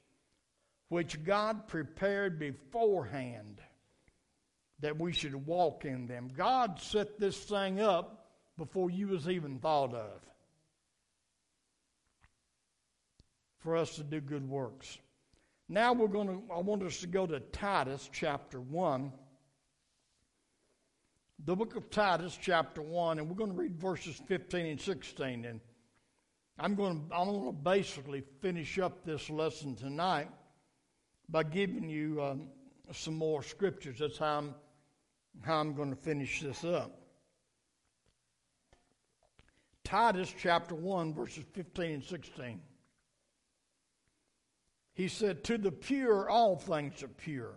which 0.88 1.22
God 1.24 1.68
prepared 1.68 2.38
beforehand 2.38 3.60
that 4.80 4.98
we 4.98 5.12
should 5.12 5.46
walk 5.46 5.84
in 5.84 6.06
them. 6.06 6.30
God 6.34 6.80
set 6.80 7.18
this 7.18 7.36
thing 7.36 7.80
up 7.80 8.26
before 8.56 8.90
you 8.90 9.08
was 9.08 9.28
even 9.28 9.58
thought 9.58 9.94
of 9.94 10.20
for 13.58 13.76
us 13.76 13.96
to 13.96 14.02
do 14.02 14.20
good 14.20 14.48
works. 14.48 14.98
Now 15.68 15.92
we're 15.92 16.08
going 16.08 16.28
to, 16.28 16.42
I 16.52 16.58
want 16.60 16.82
us 16.82 17.00
to 17.00 17.06
go 17.06 17.26
to 17.26 17.40
Titus 17.40 18.08
chapter 18.12 18.60
1. 18.60 19.12
The 21.46 21.56
book 21.56 21.74
of 21.74 21.88
Titus 21.88 22.38
chapter 22.40 22.82
1, 22.82 23.18
and 23.18 23.26
we're 23.26 23.34
going 23.34 23.50
to 23.50 23.56
read 23.56 23.80
verses 23.80 24.20
15 24.26 24.66
and 24.66 24.80
16. 24.80 25.46
And 25.46 25.60
I'm 26.58 26.74
going 26.74 27.08
to, 27.08 27.14
I'm 27.14 27.28
going 27.28 27.46
to 27.46 27.52
basically 27.52 28.22
finish 28.42 28.78
up 28.78 29.06
this 29.06 29.30
lesson 29.30 29.74
tonight 29.74 30.28
by 31.30 31.44
giving 31.44 31.88
you 31.88 32.22
um, 32.22 32.48
some 32.92 33.14
more 33.14 33.42
scriptures. 33.42 34.00
That's 34.00 34.18
how 34.18 34.38
I'm, 34.38 34.54
how 35.40 35.60
I'm 35.60 35.72
going 35.74 35.88
to 35.88 35.96
finish 35.96 36.42
this 36.42 36.62
up. 36.62 37.00
Titus 39.82 40.34
chapter 40.38 40.74
1, 40.74 41.14
verses 41.14 41.44
15 41.54 41.90
and 41.90 42.04
16. 42.04 42.60
He 44.92 45.08
said, 45.08 45.42
To 45.44 45.56
the 45.56 45.72
pure, 45.72 46.28
all 46.28 46.56
things 46.56 47.02
are 47.02 47.08
pure. 47.08 47.54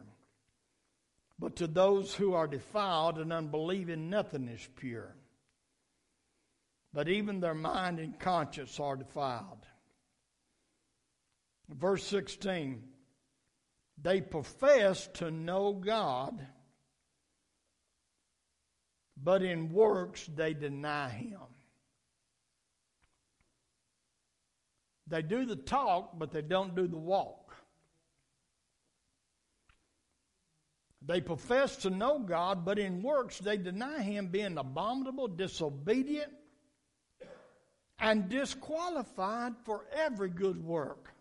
But 1.43 1.57
to 1.57 1.67
those 1.67 2.13
who 2.13 2.35
are 2.35 2.47
defiled 2.47 3.17
and 3.17 3.33
unbelieving, 3.33 4.09
nothing 4.09 4.47
is 4.47 4.65
pure. 4.77 5.13
But 6.93 7.09
even 7.09 7.41
their 7.41 7.53
mind 7.53 7.99
and 7.99 8.17
conscience 8.17 8.79
are 8.79 8.95
defiled. 8.95 9.65
Verse 11.67 12.05
16 12.05 12.81
They 14.01 14.21
profess 14.21 15.09
to 15.15 15.31
know 15.31 15.73
God, 15.73 16.47
but 19.21 19.43
in 19.43 19.73
works 19.73 20.25
they 20.33 20.53
deny 20.53 21.09
Him. 21.09 21.41
They 25.07 25.21
do 25.21 25.45
the 25.45 25.57
talk, 25.57 26.17
but 26.17 26.31
they 26.31 26.41
don't 26.41 26.73
do 26.73 26.87
the 26.87 26.97
walk. 26.97 27.42
They 31.05 31.19
profess 31.19 31.75
to 31.77 31.89
know 31.89 32.19
God, 32.19 32.63
but 32.63 32.79
in 32.79 33.03
works 33.03 33.37
they 33.37 33.57
deny 33.57 34.01
Him, 34.01 34.27
being 34.27 34.57
abominable, 34.57 35.27
disobedient, 35.27 36.31
and 37.99 38.29
disqualified 38.29 39.53
for 39.65 39.85
every 39.93 40.29
good 40.29 40.63
work. 40.63 41.13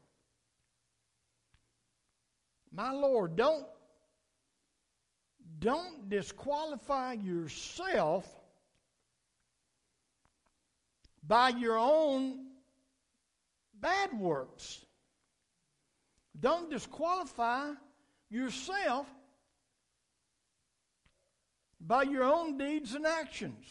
My 2.73 2.93
Lord, 2.93 3.37
don't, 3.37 3.67
don't 5.59 6.09
disqualify 6.09 7.15
yourself 7.15 8.27
by 11.27 11.51
your 11.51 11.77
own 11.77 12.47
bad 13.81 14.19
works. 14.19 14.85
Don't 16.39 16.71
disqualify 16.71 17.73
yourself 18.31 19.07
by 21.87 22.05
your 22.05 22.25
own 22.25 22.57
deeds 22.57 22.95
and 22.95 23.07
actions. 23.07 23.67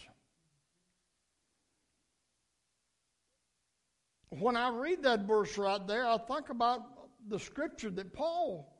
When 4.29 4.55
I 4.55 4.69
read 4.69 5.03
that 5.03 5.21
verse 5.21 5.57
right 5.57 5.85
there, 5.87 6.05
I 6.05 6.17
think 6.17 6.49
about 6.49 6.81
the 7.27 7.39
scripture 7.39 7.89
that 7.91 8.13
Paul 8.13 8.73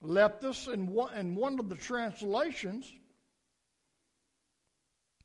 left 0.00 0.44
us 0.44 0.66
in 0.66 0.88
one, 0.88 1.14
in 1.14 1.34
one 1.34 1.58
of 1.58 1.68
the 1.68 1.76
translations. 1.76 2.92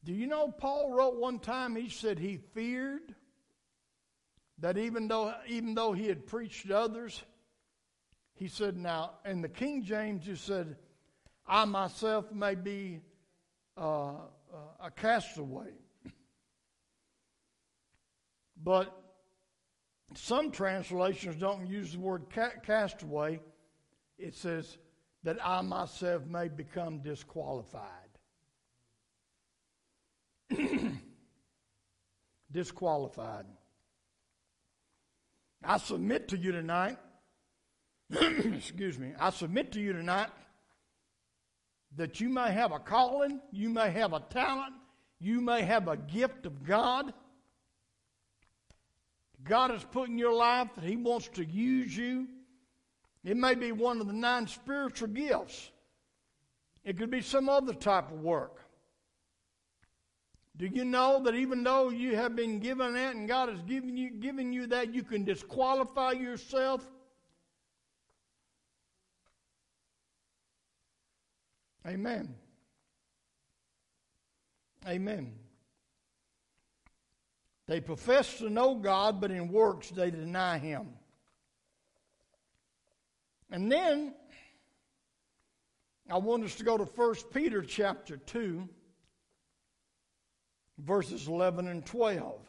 Do 0.03 0.13
you 0.13 0.27
know 0.27 0.49
Paul 0.49 0.93
wrote 0.93 1.19
one 1.19 1.39
time, 1.39 1.75
he 1.75 1.89
said 1.89 2.19
he 2.19 2.37
feared 2.53 3.15
that 4.59 4.77
even 4.77 5.07
though 5.07 5.33
even 5.47 5.73
though 5.75 5.93
he 5.93 6.07
had 6.07 6.25
preached 6.25 6.67
to 6.67 6.77
others, 6.77 7.21
he 8.35 8.47
said, 8.47 8.77
now 8.77 9.11
in 9.25 9.41
the 9.41 9.49
King 9.49 9.83
James, 9.83 10.25
he 10.25 10.35
said, 10.35 10.77
I 11.45 11.65
myself 11.65 12.31
may 12.31 12.55
be 12.55 13.01
uh, 13.79 14.09
uh, 14.09 14.17
a 14.83 14.91
castaway. 14.91 15.71
But 18.61 18.93
some 20.15 20.51
translations 20.51 21.37
don't 21.37 21.65
use 21.65 21.93
the 21.93 21.99
word 21.99 22.25
ca- 22.33 22.59
castaway. 22.65 23.39
It 24.17 24.35
says 24.35 24.77
that 25.23 25.37
I 25.45 25.61
myself 25.61 26.25
may 26.25 26.49
become 26.49 27.01
disqualified. 27.01 27.85
disqualified. 32.51 33.45
I 35.63 35.77
submit 35.77 36.29
to 36.29 36.37
you 36.37 36.51
tonight, 36.51 36.97
excuse 38.11 38.97
me, 38.97 39.13
I 39.19 39.29
submit 39.29 39.71
to 39.73 39.79
you 39.79 39.93
tonight 39.93 40.29
that 41.95 42.19
you 42.19 42.29
may 42.29 42.51
have 42.51 42.71
a 42.71 42.79
calling, 42.79 43.39
you 43.51 43.69
may 43.69 43.89
have 43.91 44.13
a 44.13 44.19
talent, 44.19 44.73
you 45.19 45.41
may 45.41 45.61
have 45.61 45.87
a 45.87 45.97
gift 45.97 46.45
of 46.45 46.63
God. 46.63 47.13
God 49.43 49.71
has 49.71 49.83
put 49.83 50.09
in 50.09 50.17
your 50.17 50.33
life 50.33 50.69
that 50.75 50.83
He 50.83 50.95
wants 50.95 51.27
to 51.29 51.45
use 51.45 51.95
you. 51.95 52.27
It 53.23 53.37
may 53.37 53.55
be 53.55 53.71
one 53.71 53.99
of 53.99 54.07
the 54.07 54.13
nine 54.13 54.47
spiritual 54.47 55.09
gifts. 55.09 55.71
It 56.83 56.97
could 56.97 57.11
be 57.11 57.21
some 57.21 57.49
other 57.49 57.73
type 57.73 58.11
of 58.11 58.21
work. 58.21 58.61
Do 60.57 60.67
you 60.67 60.83
know 60.83 61.21
that 61.23 61.35
even 61.35 61.63
though 61.63 61.89
you 61.89 62.15
have 62.17 62.35
been 62.35 62.59
given 62.59 62.93
that 62.93 63.15
and 63.15 63.27
God 63.27 63.49
has 63.49 63.61
given 63.61 63.95
you, 63.95 64.11
given 64.11 64.51
you 64.51 64.67
that, 64.67 64.93
you 64.93 65.03
can 65.03 65.23
disqualify 65.23 66.11
yourself? 66.11 66.85
Amen. 71.87 72.35
Amen. 74.87 75.33
They 77.67 77.79
profess 77.81 78.39
to 78.39 78.49
know 78.49 78.75
God, 78.75 79.21
but 79.21 79.31
in 79.31 79.49
works 79.49 79.89
they 79.89 80.09
deny 80.09 80.57
Him. 80.57 80.87
And 83.51 83.71
then 83.71 84.13
I 86.09 86.17
want 86.17 86.43
us 86.43 86.55
to 86.55 86.63
go 86.63 86.77
to 86.77 86.83
1 86.83 87.15
Peter 87.33 87.61
chapter 87.61 88.17
2 88.17 88.67
verses 90.79 91.27
11 91.27 91.67
and 91.67 91.85
12. 91.85 92.39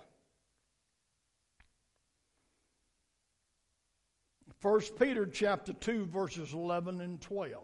1 4.62 4.80
Peter 4.98 5.26
chapter 5.26 5.72
2 5.72 6.06
verses 6.06 6.52
11 6.52 7.00
and 7.00 7.20
12. 7.20 7.62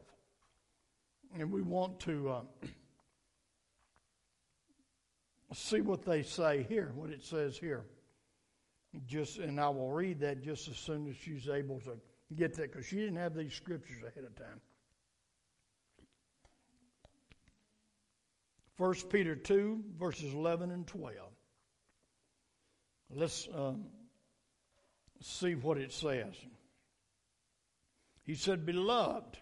And 1.35 1.53
we 1.53 1.62
want 1.62 2.01
to 2.01 2.31
uh, 2.31 2.41
see 5.53 5.81
what 5.81 6.05
they 6.05 6.23
say 6.23 6.67
here, 6.69 6.93
what 6.95 7.11
it 7.11 7.25
says 7.25 7.59
here. 7.59 7.85
Just 9.07 9.39
and 9.39 9.61
I 9.61 9.69
will 9.69 9.91
read 9.91 10.21
that 10.21 10.43
just 10.43 10.69
as 10.69 10.77
soon 10.77 11.09
as 11.09 11.17
she's 11.17 11.49
able 11.49 11.81
to 11.81 11.99
get 12.35 12.55
that 12.55 12.73
because 12.73 12.87
she 12.87 12.97
didn't 12.97 13.17
have 13.17 13.35
these 13.35 13.53
scriptures 13.53 14.03
ahead 14.03 14.25
of 14.25 14.35
time. 14.37 14.61
1 18.79 18.95
Peter 19.11 19.35
2, 19.35 19.85
verses 19.99 20.35
11 20.35 20.71
and 20.71 20.87
12. 20.87 21.17
Let's 23.15 23.49
um, 23.55 23.87
see 25.23 25.55
what 25.55 25.79
it 25.79 25.93
says. 25.93 26.35
He 28.23 28.35
said, 28.35 28.67
Beloved, 28.67 29.39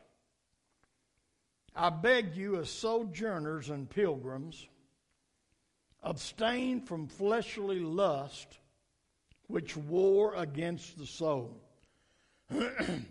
I 1.75 1.91
beg 1.91 2.37
you, 2.37 2.61
as 2.61 2.71
sojourners 2.71 3.71
and 3.71 3.91
pilgrims, 3.91 4.69
abstain 6.03 6.83
from 6.83 7.09
fleshly 7.09 7.81
lust 7.81 8.59
which 9.49 9.77
war 9.77 10.35
against 10.35 10.97
the 10.99 11.07
soul. 11.07 11.61
you 12.51 13.03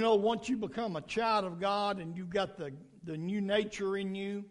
know, 0.00 0.14
once 0.14 0.48
you 0.48 0.56
become 0.56 0.96
a 0.96 1.02
child 1.02 1.44
of 1.44 1.60
God 1.60 1.98
and 1.98 2.16
you've 2.16 2.30
got 2.30 2.56
the, 2.56 2.72
the 3.04 3.18
new 3.18 3.40
nature 3.40 3.96
in 3.96 4.14
you 4.14 4.44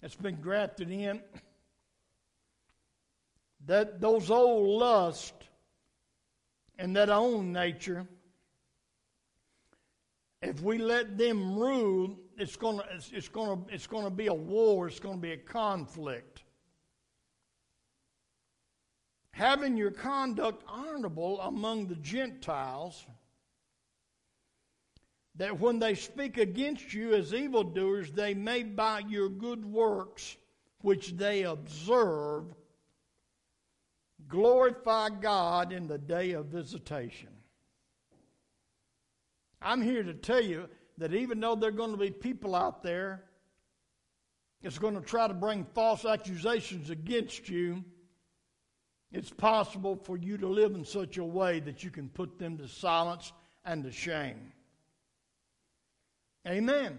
that's 0.00 0.16
been 0.16 0.34
grafted 0.36 0.90
in, 0.90 1.20
that 3.66 4.00
those 4.00 4.30
old 4.30 4.80
lusts 4.80 5.32
and 6.78 6.96
that 6.96 7.08
old 7.08 7.44
nature, 7.44 8.06
if 10.42 10.60
we 10.60 10.78
let 10.78 11.16
them 11.16 11.56
rule, 11.56 12.18
it's 12.36 12.56
going 12.56 12.78
to 12.78 12.84
it's, 12.92 13.10
it's 13.12 13.28
going 13.28 13.64
to 13.64 13.74
it's 13.74 13.86
going 13.86 14.04
to 14.04 14.10
be 14.10 14.26
a 14.26 14.34
war. 14.34 14.88
It's 14.88 14.98
going 14.98 15.16
to 15.16 15.22
be 15.22 15.32
a 15.32 15.36
conflict. 15.36 16.42
Having 19.30 19.76
your 19.76 19.92
conduct 19.92 20.62
honorable 20.66 21.40
among 21.40 21.86
the 21.86 21.94
Gentiles, 21.96 23.06
that 25.36 25.58
when 25.58 25.78
they 25.78 25.94
speak 25.94 26.36
against 26.36 26.92
you 26.92 27.14
as 27.14 27.32
evildoers, 27.32 28.10
they 28.10 28.34
may 28.34 28.62
by 28.62 28.98
your 29.08 29.30
good 29.30 29.64
works, 29.64 30.36
which 30.80 31.12
they 31.12 31.44
observe, 31.44 32.44
glorify 34.28 35.08
God 35.08 35.72
in 35.72 35.86
the 35.86 35.98
day 35.98 36.32
of 36.32 36.46
visitation. 36.46 37.30
I'm 39.64 39.82
here 39.82 40.02
to 40.02 40.14
tell 40.14 40.40
you 40.40 40.68
that 40.98 41.14
even 41.14 41.40
though 41.40 41.54
there 41.54 41.70
are 41.70 41.72
going 41.72 41.92
to 41.92 41.96
be 41.96 42.10
people 42.10 42.54
out 42.54 42.82
there 42.82 43.24
that's 44.62 44.78
going 44.78 44.94
to 44.94 45.00
try 45.00 45.26
to 45.28 45.34
bring 45.34 45.66
false 45.74 46.04
accusations 46.04 46.90
against 46.90 47.48
you, 47.48 47.84
it's 49.12 49.30
possible 49.30 49.96
for 49.96 50.16
you 50.16 50.38
to 50.38 50.48
live 50.48 50.74
in 50.74 50.84
such 50.84 51.18
a 51.18 51.24
way 51.24 51.60
that 51.60 51.84
you 51.84 51.90
can 51.90 52.08
put 52.08 52.38
them 52.38 52.56
to 52.58 52.68
silence 52.68 53.32
and 53.64 53.84
to 53.84 53.90
shame. 53.90 54.52
Amen. 56.46 56.98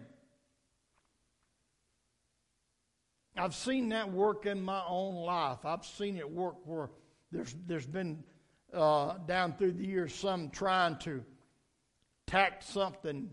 I've 3.36 3.56
seen 3.56 3.90
that 3.90 4.12
work 4.12 4.46
in 4.46 4.62
my 4.62 4.84
own 4.88 5.16
life. 5.16 5.66
I've 5.66 5.86
seen 5.86 6.18
it 6.18 6.30
work 6.30 6.56
where 6.66 6.90
there's, 7.32 7.56
there's 7.66 7.88
been 7.88 8.24
uh, 8.72 9.18
down 9.26 9.54
through 9.54 9.74
the 9.74 9.86
years 9.86 10.14
some 10.14 10.50
trying 10.52 10.98
to 11.00 11.24
tack 12.28 12.64
something 12.64 13.30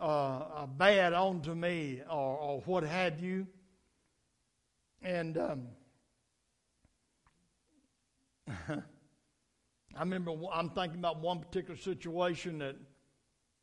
uh, 0.00 0.04
uh, 0.04 0.66
bad 0.66 1.12
onto 1.12 1.54
me 1.54 2.02
or, 2.10 2.36
or, 2.36 2.60
what 2.66 2.82
have 2.82 3.20
you. 3.20 3.46
And 5.00 5.38
um, 5.38 5.68
I 8.68 10.00
remember 10.00 10.32
I'm 10.52 10.70
thinking 10.70 10.98
about 10.98 11.20
one 11.20 11.38
particular 11.38 11.78
situation 11.78 12.58
that 12.58 12.76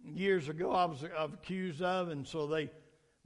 years 0.03 0.47
ago 0.49 0.71
I 0.71 0.85
was, 0.85 1.03
I 1.03 1.25
was 1.25 1.33
accused 1.33 1.81
of, 1.81 2.09
and 2.09 2.27
so 2.27 2.47
they 2.47 2.69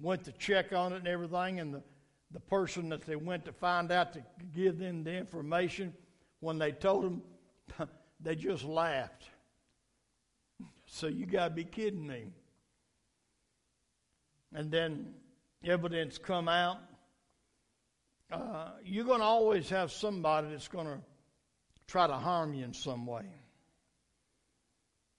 went 0.01 0.23
to 0.25 0.31
check 0.33 0.73
on 0.73 0.93
it 0.93 0.97
and 0.97 1.07
everything, 1.07 1.59
and 1.59 1.73
the, 1.73 1.83
the 2.31 2.39
person 2.39 2.89
that 2.89 3.01
they 3.01 3.15
went 3.15 3.45
to 3.45 3.51
find 3.51 3.91
out 3.91 4.13
to 4.13 4.23
give 4.55 4.79
them 4.79 5.03
the 5.03 5.15
information, 5.15 5.93
when 6.39 6.57
they 6.57 6.71
told 6.71 7.03
them, 7.03 7.21
they 8.19 8.35
just 8.35 8.63
laughed. 8.63 9.29
So 10.93 11.07
you 11.07 11.25
got 11.25 11.45
to 11.45 11.49
be 11.55 11.63
kidding 11.63 12.05
me. 12.05 12.25
And 14.53 14.69
then 14.69 15.15
evidence 15.65 16.19
come 16.19 16.47
out. 16.47 16.77
Uh, 18.31 18.69
you're 18.85 19.03
going 19.03 19.19
to 19.19 19.25
always 19.25 19.71
have 19.71 19.91
somebody 19.91 20.49
that's 20.51 20.67
going 20.67 20.85
to 20.85 20.99
try 21.87 22.05
to 22.05 22.13
harm 22.13 22.53
you 22.53 22.63
in 22.63 22.75
some 22.75 23.07
way. 23.07 23.25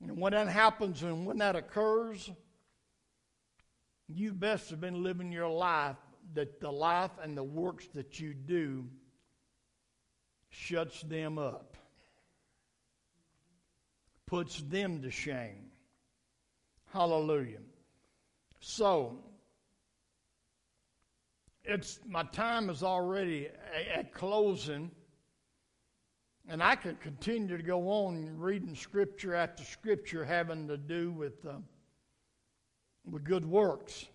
And 0.01 0.17
when 0.21 0.33
that 0.33 0.47
happens 0.47 1.03
and 1.03 1.27
when 1.27 1.39
that 1.39 1.57
occurs, 1.57 2.31
you 4.07 4.33
best 4.33 4.71
have 4.71 4.81
been 4.81 5.03
living 5.03 5.33
your 5.33 5.51
life 5.51 5.97
that 6.35 6.61
the 6.61 6.71
life 6.71 7.11
and 7.21 7.37
the 7.37 7.43
works 7.43 7.89
that 7.95 8.21
you 8.21 8.33
do 8.33 8.87
shuts 10.51 11.03
them 11.03 11.37
up, 11.37 11.77
puts 14.25 14.61
them 14.61 15.03
to 15.03 15.11
shame. 15.11 15.64
Hallelujah. 16.95 17.59
So, 18.61 19.19
it's 21.65 21.99
my 22.07 22.23
time 22.23 22.71
is 22.71 22.85
already 22.85 23.49
at 23.93 24.15
closing. 24.15 24.93
And 26.49 26.63
I 26.63 26.77
could 26.77 27.01
continue 27.01 27.57
to 27.57 27.63
go 27.65 27.89
on 27.89 28.39
reading 28.39 28.77
scripture 28.77 29.35
after 29.35 29.65
scripture 29.65 30.25
having 30.25 30.69
to 30.69 30.77
do 30.77 31.11
with, 31.11 31.45
uh, 31.45 31.55
with 33.11 33.25
good 33.25 33.45
works. 33.45 34.07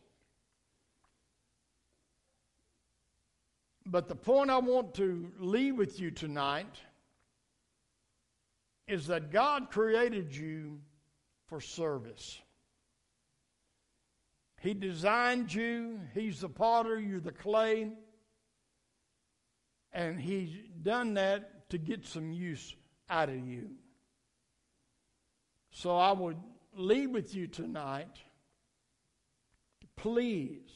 But 3.85 4.07
the 4.07 4.15
point 4.15 4.51
I 4.51 4.59
want 4.59 4.93
to 4.93 5.29
leave 5.37 5.75
with 5.75 5.99
you 5.99 6.11
tonight 6.11 6.77
is 8.87 9.07
that 9.07 9.31
God 9.31 9.69
created 9.69 10.33
you 10.33 10.79
for 11.47 11.59
service. 11.59 12.39
He 14.61 14.73
designed 14.73 15.53
you, 15.53 15.99
He's 16.13 16.41
the 16.41 16.49
potter, 16.49 16.99
you're 16.99 17.19
the 17.19 17.31
clay, 17.31 17.91
and 19.93 20.19
He's 20.19 20.51
done 20.81 21.13
that 21.15 21.69
to 21.69 21.77
get 21.77 22.05
some 22.05 22.31
use 22.31 22.75
out 23.09 23.29
of 23.29 23.47
you. 23.47 23.69
So 25.71 25.95
I 25.95 26.11
would 26.11 26.37
leave 26.73 27.11
with 27.11 27.33
you 27.33 27.47
tonight. 27.47 28.17
Please 29.95 30.69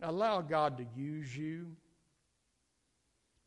allow 0.00 0.40
God 0.40 0.78
to 0.78 0.86
use 0.96 1.36
you. 1.36 1.72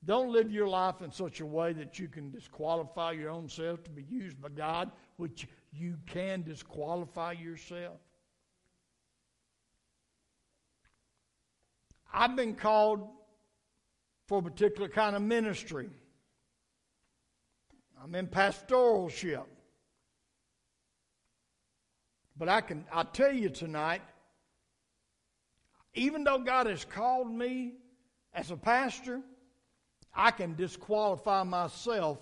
Don't 0.05 0.31
live 0.31 0.51
your 0.51 0.67
life 0.67 1.01
in 1.01 1.11
such 1.11 1.41
a 1.41 1.45
way 1.45 1.73
that 1.73 1.99
you 1.99 2.07
can 2.07 2.29
disqualify 2.29 3.11
your 3.11 3.29
own 3.29 3.49
self 3.49 3.83
to 3.83 3.89
be 3.89 4.03
used 4.03 4.41
by 4.41 4.49
God, 4.49 4.91
which 5.17 5.47
you 5.71 5.97
can 6.05 6.43
disqualify 6.43 7.33
yourself. 7.33 7.99
I've 12.17 12.35
been 12.35 12.55
called 12.55 13.07
for 14.27 14.39
a 14.39 14.41
particular 14.41 14.89
kind 14.89 15.15
of 15.15 15.21
ministry. 15.21 15.87
I'm 18.03 18.15
in 18.15 18.25
pastoralship. 18.25 19.45
But 22.35 22.49
I 22.49 22.61
can 22.61 22.85
I 22.91 23.03
tell 23.03 23.31
you 23.31 23.49
tonight, 23.49 24.01
even 25.93 26.23
though 26.23 26.39
God 26.39 26.65
has 26.65 26.83
called 26.83 27.31
me 27.31 27.73
as 28.33 28.49
a 28.49 28.57
pastor, 28.57 29.21
I 30.11 30.31
can 30.31 30.55
disqualify 30.55 31.43
myself 31.43 32.17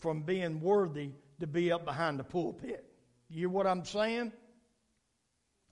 from 0.00 0.22
being 0.22 0.60
worthy 0.60 1.10
to 1.38 1.46
be 1.46 1.70
up 1.70 1.84
behind 1.84 2.18
the 2.18 2.24
pulpit. 2.24 2.84
You 3.28 3.38
hear 3.38 3.48
what 3.48 3.68
I'm 3.68 3.84
saying? 3.84 4.32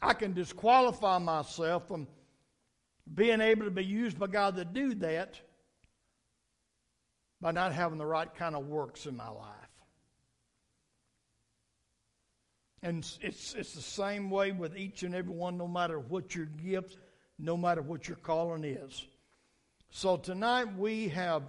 I 0.01 0.13
can 0.13 0.33
disqualify 0.33 1.19
myself 1.19 1.89
from 1.89 2.07
being 3.13 3.41
able 3.41 3.65
to 3.65 3.71
be 3.71 3.85
used 3.85 4.19
by 4.19 4.27
God 4.27 4.57
to 4.57 4.65
do 4.65 4.95
that 4.97 5.41
by 7.41 7.51
not 7.51 7.73
having 7.73 7.99
the 7.99 8.07
right 8.07 8.35
kind 8.35 8.55
of 8.55 8.67
works 8.67 9.07
in 9.07 9.17
my 9.17 9.29
life. 9.29 9.51
And 12.83 12.99
it's, 13.21 13.55
it's 13.55 13.75
the 13.75 13.83
same 13.83 14.31
way 14.31 14.53
with 14.53 14.77
each 14.77 15.03
and 15.03 15.15
every 15.15 15.33
one, 15.33 15.57
no 15.57 15.67
matter 15.67 15.99
what 15.99 16.35
your 16.35 16.47
gift, 16.47 16.99
no 17.39 17.57
matter 17.57 17.83
what 17.83 18.09
your 18.09 18.17
calling 18.19 18.65
is. 18.65 19.07
So 19.91 20.17
tonight 20.17 20.77
we 20.77 21.09
have, 21.09 21.43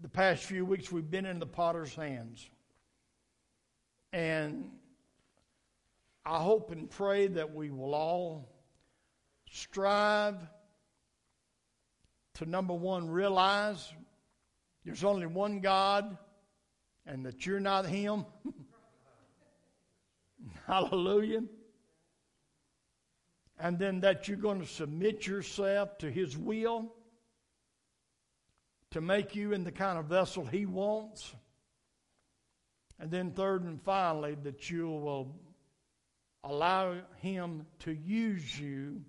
the 0.00 0.08
past 0.08 0.44
few 0.44 0.64
weeks, 0.64 0.90
we've 0.90 1.10
been 1.10 1.26
in 1.26 1.38
the 1.38 1.46
potter's 1.46 1.94
hands. 1.94 2.48
And 4.12 4.70
I 6.24 6.38
hope 6.38 6.70
and 6.72 6.90
pray 6.90 7.28
that 7.28 7.54
we 7.54 7.70
will 7.70 7.94
all 7.94 8.48
strive 9.50 10.36
to, 12.34 12.46
number 12.46 12.74
one, 12.74 13.10
realize 13.10 13.92
there's 14.84 15.04
only 15.04 15.26
one 15.26 15.60
God 15.60 16.16
and 17.06 17.26
that 17.26 17.44
you're 17.44 17.60
not 17.60 17.86
Him. 17.86 18.24
Hallelujah. 20.66 21.42
And 23.58 23.78
then 23.78 24.00
that 24.00 24.26
you're 24.26 24.38
going 24.38 24.60
to 24.60 24.66
submit 24.66 25.26
yourself 25.26 25.98
to 25.98 26.10
His 26.10 26.36
will, 26.36 26.94
to 28.92 29.00
make 29.00 29.36
you 29.36 29.52
in 29.52 29.64
the 29.64 29.72
kind 29.72 29.98
of 29.98 30.06
vessel 30.06 30.46
He 30.46 30.64
wants. 30.64 31.34
And 32.98 33.10
then, 33.10 33.32
third 33.32 33.64
and 33.64 33.80
finally, 33.82 34.36
that 34.44 34.70
you 34.70 34.88
will 34.88 35.34
allow 36.44 36.96
Him 37.20 37.66
to 37.80 37.92
use 37.92 38.58
you 38.58 39.02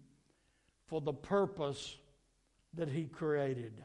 for 0.92 1.00
the 1.00 1.14
purpose 1.14 1.96
that 2.74 2.90
He 2.90 3.06
created. 3.06 3.82